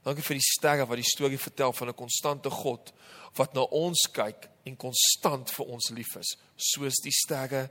Dankie 0.04 0.24
vir 0.26 0.38
die 0.38 0.48
sterre 0.48 0.86
wat 0.90 1.00
die 1.00 1.06
storie 1.06 1.38
vertel 1.38 1.72
van 1.72 1.88
'n 1.88 1.94
konstante 1.94 2.50
God 2.50 2.92
wat 3.38 3.54
na 3.54 3.62
ons 3.62 4.08
kyk 4.12 4.48
en 4.64 4.76
konstant 4.76 5.50
vir 5.50 5.66
ons 5.66 5.90
lief 5.90 6.16
is, 6.16 6.36
soos 6.56 7.00
die 7.02 7.12
sterre 7.12 7.70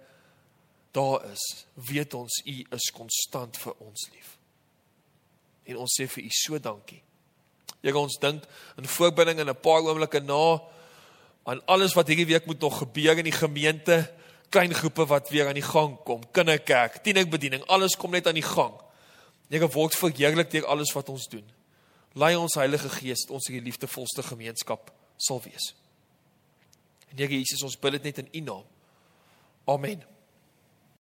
daar 0.97 1.25
is, 1.31 1.43
weet 1.89 2.13
ons 2.17 2.41
u 2.45 2.55
is 2.73 2.89
konstant 2.95 3.57
vir 3.61 3.75
ons 3.85 4.07
lief. 4.15 4.33
En 5.69 5.83
ons 5.83 5.97
sê 5.99 6.07
vir 6.09 6.25
u 6.25 6.31
so 6.33 6.59
dankie. 6.63 7.03
Here 7.83 7.99
ons 7.99 8.17
dink 8.21 8.45
in 8.79 8.89
voorbinding 8.89 9.39
in 9.43 9.49
'n 9.49 9.61
paar 9.61 9.85
oomblikke 9.85 10.19
na 10.19 10.61
aan 11.45 11.61
alles 11.65 11.93
wat 11.93 12.07
hierdie 12.07 12.25
week 12.25 12.45
moet 12.45 12.59
nog 12.59 12.77
gebeur 12.77 13.17
in 13.17 13.23
die 13.23 13.39
gemeente, 13.39 14.13
klein 14.49 14.73
groepe 14.73 15.05
wat 15.05 15.29
weer 15.29 15.47
aan 15.47 15.59
die 15.59 15.69
gang 15.73 15.97
kom, 16.03 16.23
kinderkerk, 16.31 17.03
tienerbediening, 17.03 17.63
alles 17.67 17.95
kom 17.95 18.11
net 18.11 18.27
aan 18.27 18.39
die 18.39 18.49
gang. 18.55 18.73
Here 19.49 19.67
word 19.67 19.95
verheerlik 19.95 20.51
deur 20.51 20.65
alles 20.65 20.91
wat 20.93 21.09
ons 21.09 21.27
doen. 21.27 21.45
Lei 22.13 22.35
ons 22.35 22.55
Heilige 22.55 22.89
Gees 22.89 23.27
ons 23.29 23.47
hierdie 23.47 23.63
liefdevolste 23.63 24.23
gemeenskap 24.23 24.91
sal 25.17 25.41
wees. 25.41 25.75
En 27.11 27.17
Here 27.17 27.33
Jesus, 27.33 27.63
ons 27.63 27.79
bid 27.79 27.91
dit 27.91 28.03
net 28.03 28.17
in 28.17 28.29
U 28.33 28.39
naam. 28.39 28.65
Amen. 29.67 30.16